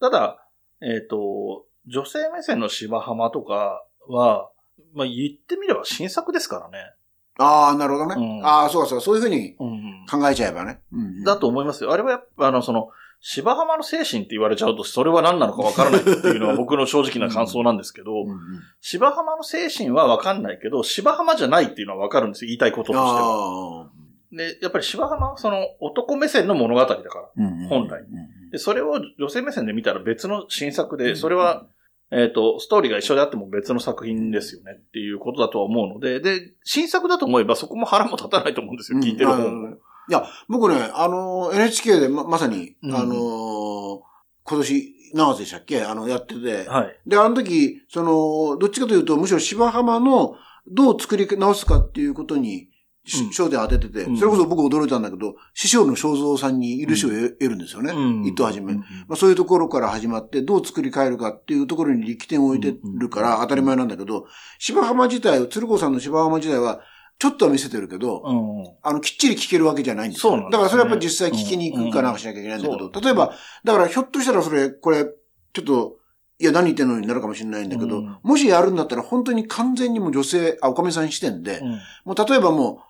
[0.00, 0.46] ただ、
[0.80, 4.50] えっ、と、女性目線の芝浜とかは、
[4.94, 6.92] まあ言ってみれば新作ですからね。
[7.38, 8.14] ああ、なるほどね。
[8.16, 10.06] うんああ、そうかそうか、そういうふうにうん。
[10.10, 10.80] 考えちゃえばね。
[10.92, 11.92] うんだと思いますよ。
[11.92, 12.88] あれはやっぱ、あの、その、
[13.20, 18.38] 芝浜の精神って言われちゃうと、それは何なのかわからないっていうのは僕の正直な感想なんですけど、うんうん
[18.80, 22.46] 芝浜の精神はわかんないけど、芝浜じゃないっていうのはわかるんですよ。
[22.46, 23.82] 言いたいこととしては。
[23.82, 23.90] あ
[24.32, 27.02] で、やっぱり芝浜はその男目線の物語だから。
[27.02, 28.06] あうんうん本来うん
[28.50, 31.66] で、それを女性目線で見たら別の新作で、うんそれは、
[32.12, 38.98] えっ、と、ストーリーが一緒であっても別の作品ですよねっていうことだとは思うので、で、新作だと思えばそこも腹も立たないと思うんですよ。
[39.00, 39.46] 聞いてる方も。
[39.46, 39.78] うん
[40.08, 44.02] いや、僕ね、あの、NHK でま、まさに、うんあの、
[44.44, 45.82] 今年、何月でしたっけ？
[45.82, 46.68] あの、やってて。
[46.68, 46.96] はい。
[47.06, 50.36] で、あの時、その、どっちかというと、むしろ芝浜の、
[50.68, 52.68] どう作り直すかっていうことに、
[53.06, 57.92] しうん焦点当ててて、うんそれこそ僕驚いたんだけど、師匠の正蔵さんに許しを得得るんですよね。
[57.92, 58.72] うん一等はじめ。
[58.72, 64.26] うんまあ、そういうところから始まって、どう作り変えるかっていうところに力点を置いてるから当たり前なんだけど、
[64.58, 66.80] 芝浜自体、鶴子さんの芝浜自体は、
[67.18, 68.74] ちょっとは見せてるけど、うん。
[68.82, 70.32] あの、きっちり聞けるわけじゃないんですよ。
[70.32, 73.32] そうなんだからそれはやっぱり実際聞きに行くかなんかしなきゃいけないんだけど、例えば、
[73.64, 75.06] だからひょっとしたらそれ、これ、
[75.54, 75.96] ちょっと、
[76.38, 81.68] いや、何言ってんのになるかもしれないんだけど、うんもしやるんだったら本当に完全にもう女性、あ、おかみさん視点で、うん。
[82.04, 82.80] もう例えばもう、お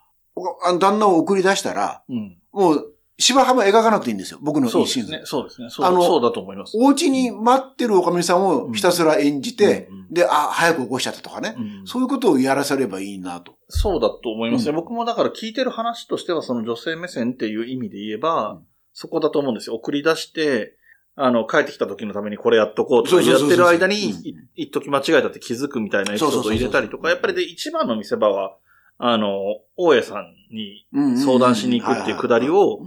[0.64, 2.38] あの旦那を送り出したら、うん。
[2.52, 4.38] もう、芝浜描かなくていいんですよ。
[4.42, 5.22] 僕のそう一心ですね。
[5.24, 5.70] そうですね。
[5.70, 6.76] そうあのそうだと思います。
[6.76, 11.54] お家に待ってるおかみさんをひたすら演じて、うんうんで、あ、早く起こしちゃったとかね。
[11.56, 13.54] うんそういうことをやらせればいいなと。
[13.68, 14.70] そうだと思いますね。
[14.70, 18.66] うん僕もだから聞いてる話としては、その女性目線っていう意味で言えば、うん
[18.98, 19.74] そこだと思うんですよ。
[19.74, 20.74] 送り出して、
[21.16, 24.14] あの、帰ってきた時のためにこれやっとこうとかやっそうそうそうそうてる間に、
[24.54, 28.56] 一時間違えたって気づくみたいなエピソードを入れたりとか、そうそうそうそうやっぱりで一番の見せ場は、
[28.98, 30.86] あの、大家さんに
[31.16, 32.80] 相談しに行くっていうくだりを、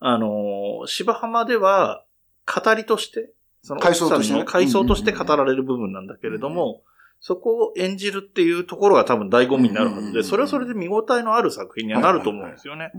[0.00, 2.04] あの、芝浜では、
[2.46, 3.32] 語りとして、
[3.62, 6.82] その回想として回想として語られる部分なんだけれども、
[7.20, 12.84] そこを演じるっていうところが多分醍醐味になるはずで、それはそれで見応えのある作品にはなると思うんですよね。
[12.84, 12.98] だか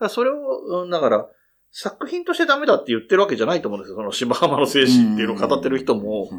[0.00, 1.28] らそれを、うんだから、
[1.72, 3.96] 作品としてダメだって言ってるわけじゃないと思うんですよ。
[3.96, 6.30] その芝浜の精神っていうのを語ってる人も、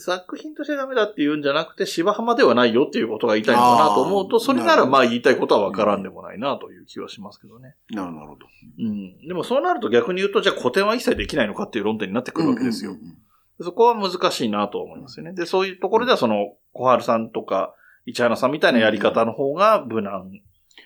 [0.00, 7.74] 作品としてダメだって言うんじゃなくて、芝浜ではないよっていうことが言いたいのかなと思うと、それならまあ言いたいことはわからんでもないなという気はしますけどね。
[7.90, 8.46] なるほど。
[8.78, 9.26] うん。
[9.26, 12.92] でもそうなると逆に言うと、じゃあ古典は一切できないのかっていう論点になってくるわけですよ。
[12.92, 13.18] うんうんうん
[13.60, 15.32] そこは難しいなと思いますよね。
[15.32, 17.74] で、そういうところではその、小春さんとか、
[18.04, 20.30] 市原さんみたいなやり方の方が無難。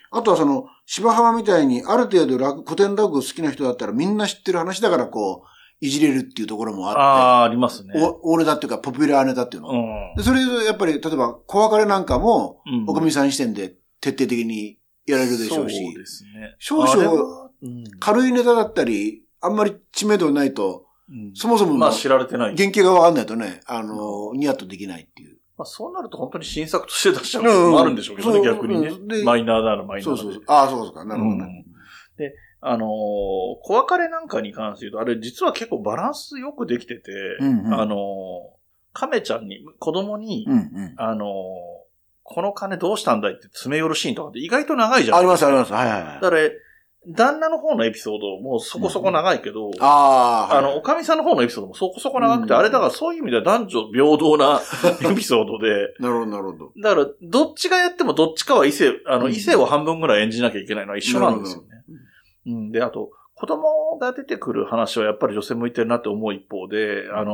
[0.09, 5.50] あとはその、芝浜みたいに、ある程度落古典落語好きな人だったらみんな知ってる話だからこう、
[5.81, 6.99] いじれるっていうところもあって。
[7.01, 7.93] ああー、ありますね。
[7.95, 9.69] お、俺だっていうか、ポピュラーネタっていうの。
[9.69, 10.15] うん。
[10.15, 14.77] でそれでやっぱり、例えば、小別れなんかも、うんおかみさん視点で徹底的に
[15.07, 16.55] やられるでしょうし、そうですね。
[16.59, 17.51] 少々
[17.99, 22.55] 軽いネタだったり、あんまり知名度ないと、うんそもそもまあ知られてない。
[22.55, 25.39] 原型がわかんないとね、あの、ニヤッとできないっていう。
[25.57, 28.91] まあそうなると本当に新作として出しちゃうこともあるんでしょうけどね、うん逆にね。
[29.25, 30.11] マイナーならマイナーで。
[30.11, 30.43] そうそうそう。
[30.47, 31.03] ああ、そうそうか。
[31.03, 31.65] なるほどね。
[32.61, 32.87] あのー
[33.63, 37.97] 小別れなんかに関して言うと、あれ実は結構バランスよくできてて、うんうんあのー
[38.93, 40.93] 亀ちゃんに、子供に、うんうん。
[40.97, 41.27] あのー
[42.23, 45.17] この金どうしたんだいって詰め寄るシーンとかって意外と長いじゃん。
[45.17, 45.73] ありますあります。
[45.73, 46.21] はいはいはい。
[46.21, 46.41] だから、
[47.07, 54.61] 旦那の方のエピソードもそこそこ長いけど、ああ、あの、おかみさんの方のエピソードもそこそこ長くて、うんあれだからそういう意味では男女平等な
[55.09, 56.71] エピソードで、なるほど、なるほど。
[56.81, 61.80] だから、どっちがやってもどっちかは異性、あの、うん異性を半分ぐらい演じなきゃいけないのは一緒なんですよね。
[62.45, 62.71] うん。
[62.71, 67.33] で、あと、子供が出てくる話はやっぱり女性向いてるなって思う一方で、あの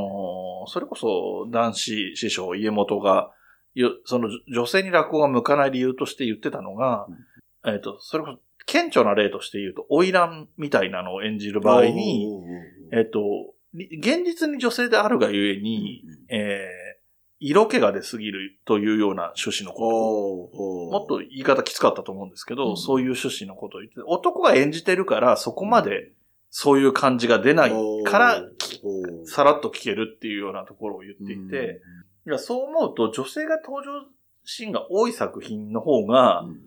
[0.66, 3.32] ーそれこそ男子師匠、家元が、
[3.74, 7.08] よその女性に落語が向かない理由として言ってたのが、
[7.66, 12.28] えっ、と、それこそ、顕著な例として言うと、花魁みたいなのを演じる場合に、
[12.92, 13.20] えっ、と、
[13.74, 16.36] り現実に女性であるがゆえに、うん。
[16.36, 16.87] えー
[17.40, 20.50] 色気が出すぎるというような趣旨のこ
[20.92, 22.78] ともっと言い方きつかったと思うんですけど、うん。
[22.78, 26.12] そういう趣旨のことを言って、男が演じてるから、そこまで
[26.50, 27.72] そういう感じが出ない
[28.06, 28.42] から、
[29.26, 31.82] さらっと聞けるっていうようなところを言っていて、
[32.26, 34.06] いやそう思うと女性が登場
[34.44, 36.58] シーンが多い作品の方がうん、うん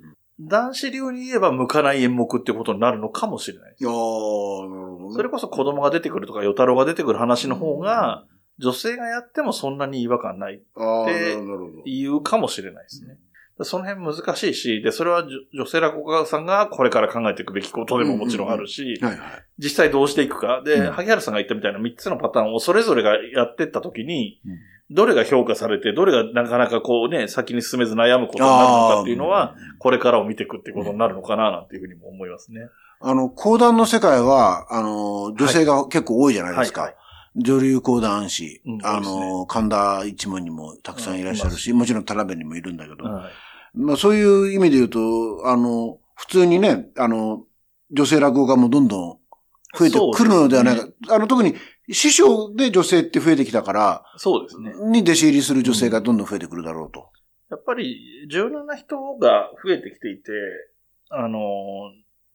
[0.40, 3.76] 男子流に言えば向かない演目ってことになるのかもしれない。
[3.78, 5.14] なるほどね。
[5.14, 8.24] それこそ子供が出てくるとか、与太郎が出てくる話の方が、
[8.61, 11.82] 女性がやってもそんなに違和感ないああ、なでるほど、なるほど。
[11.84, 13.16] 言うかもしれないですね。
[13.62, 19.20] その辺難しいし、で、それは女女性落語家さんがこれから考えていくべきことでももちろんあるし、はいはい。
[19.58, 20.62] 実際どうしていくか。
[20.64, 24.52] で、うん萩原さんが言ったみたいな3つのパターンをそれぞれがやってった時に、うん
[24.92, 32.62] どれが評価されて、どれがなかなかこうね、先に進めず悩むことになるのかっていうのは、これからを見ていくってことになるのかな、なんていうふうにも思いますね。
[33.00, 36.82] あの、講談の世界は、あの、女性が結構多いじゃないですか。
[36.82, 36.94] はい
[37.36, 43.32] 女流講談師、うんあの、神田一門にもたくさんいらっしゃるし、もちろん田辺にもいるんだけど、はい
[43.74, 47.44] まあそういう意味で言うと、あの、普通にね、あの、
[47.92, 49.18] 女性落語家もどんどん
[49.76, 50.82] 増えてくるのではないか。
[50.82, 51.54] そうあの、特に
[51.92, 54.72] 師匠で女性って増えてきたから、そうですね。
[54.90, 57.10] に弟子入りする女性がどんどん増えてくるだろうと。
[57.50, 60.30] やっぱり、柔軟な人が増えてきていて、
[61.08, 61.40] あの、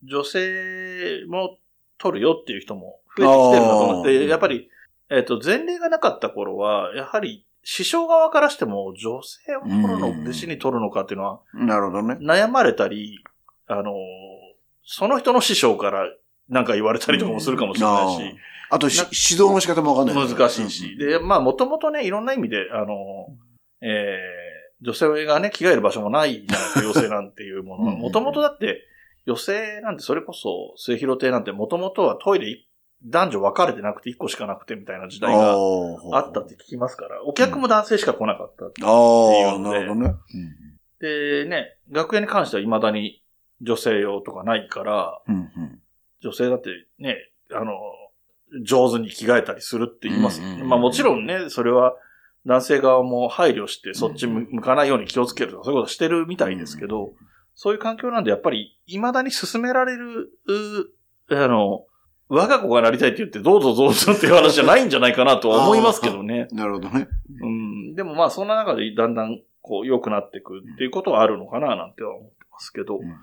[0.02, 1.58] 女性も
[1.98, 4.68] 取るよっていう人も増えてきてるんだと思って、やっぱり、
[5.10, 12.14] えっ、と、前例がなかった頃は、やはり、師匠側からしても、女性を取るの、うん弟子に取るのかっていうのは、なるほどね。
[12.20, 13.18] 悩まれたり、
[13.66, 13.92] あの、
[14.84, 16.08] その人の師匠から
[16.48, 18.36] なんか言われたりとかもするかもしれないし、
[18.70, 20.96] あと指導の仕方もわかんない、難しいし。
[20.96, 23.28] で、まあ、もともとね、いろんな意味で、あの、
[23.80, 27.92] えー、女性がね、着替える場所もないじゃなんていうものは。
[27.94, 28.82] うんもともとだって、
[29.26, 32.65] 妖精なんてそれこそ、末広亭なんてもともとはトイレい
[33.04, 39.78] 男女分かれてなくて1個しかなくてみたいな時代があったって聞きますから、お客も男性しか来なかったっていうので。
[39.80, 40.14] なるほどね。
[41.00, 43.22] で、ね、学園に関しては未だに
[43.60, 45.80] 女性用とかないから、うんうん。
[46.22, 47.16] 女性だってね、
[47.52, 47.72] あの、
[48.64, 50.40] 上手に着替えたりするって言います。
[50.40, 51.94] うんうんうんまあもちろんね、それは
[52.46, 57.12] 男性側も配慮してそっち向向かないように気をつけるとかそういうことしてるみたいですけど、
[57.54, 60.30] そういう環境なんでやっぱり未だに進められる、
[61.28, 61.84] うあの、
[62.28, 66.48] 我が子がなりたいって言ってどうぞどうぞっていう話じゃないんじゃないかなとは思いますけどね。
[66.52, 67.08] なるほどね。
[67.40, 67.94] うん。
[67.94, 72.96] でもまあそんな中でだんだんこう良くなっていくっていうことはあるのかななんては思ってますけど。
[72.96, 73.16] うん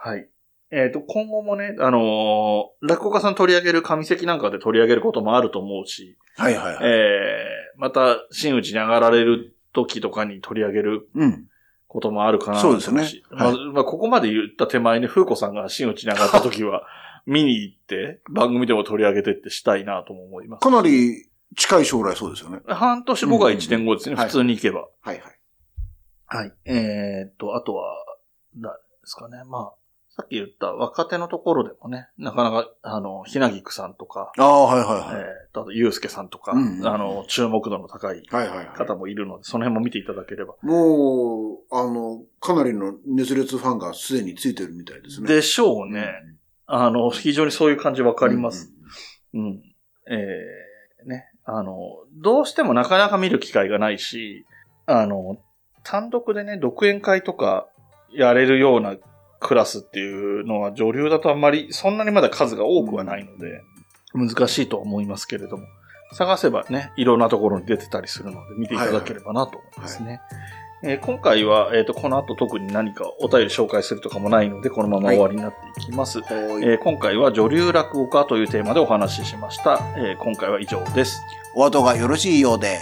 [0.00, 0.28] はい。
[0.70, 6.84] えっ、と、今後もね、あのー落語家さん取り上げる上席なんかで取り上げることもあると思うし、はいはいはい。
[6.84, 11.48] えー、また、真打ちに上がられる時とかに取り上げるうん。
[11.88, 16.86] こともあるかなそうですねと思しまあ、はいまあ、ここまで言った手前に、風子さんが真打ちに上がった時は、
[17.26, 20.62] 見に行って、番組でも取り上げてってしたいなとも思います。
[20.62, 21.26] かなり
[21.56, 22.60] 近い将来そうですよね。
[22.66, 24.80] 半年後が1年後ですね、うんうん普通に行けば。
[25.00, 25.38] はいはい。
[26.26, 26.52] はい。
[26.66, 28.04] えーっと、あとは、
[28.56, 29.42] 誰ですかね。
[29.46, 29.72] まあ、
[30.18, 35.22] さっき言った若手のところでもね、なかなか、あの、ひなぎくさんとか、ああ、はいえはいはい。
[35.22, 40.54] ーっと、あと、ゆうすけさんとか、うんあの、注目度の高いはいはいは方もいるので、その辺も見ていただければ。
[40.60, 40.66] い。
[40.66, 45.28] もう、あの、かなりの熱烈ファンがすでについてるみたいですね。
[45.28, 46.10] でしょうね。
[46.66, 48.74] あの、非常にそういう感じわかわります。。
[49.34, 49.62] うん。
[50.10, 51.26] えー、ね。
[51.44, 51.74] あの、
[52.16, 54.44] どうしてもなかなか見る機会がないし、
[54.86, 55.36] あの、
[55.84, 57.68] 単独でね、独演会とか
[58.12, 58.96] やれるような
[59.40, 63.62] クラスっていうのは女流だとあんまり、そんなにまだ数が多くはないので、
[64.14, 65.64] 難しいとは思いますけれども、
[66.12, 70.20] 探せばね、いろんなところに出てたりするので見ていただければなと思いますね。
[70.82, 76.20] えー今回は、えっ、と、この後特に何かお便り紹介するとかもないので、このまま終わりになっていきます。
[76.20, 76.28] はい
[76.62, 79.80] えー今回は女流落語家というテーマでお話ししました。
[79.96, 81.20] えー今回は以上です。
[81.56, 82.78] お後がよろしいようで。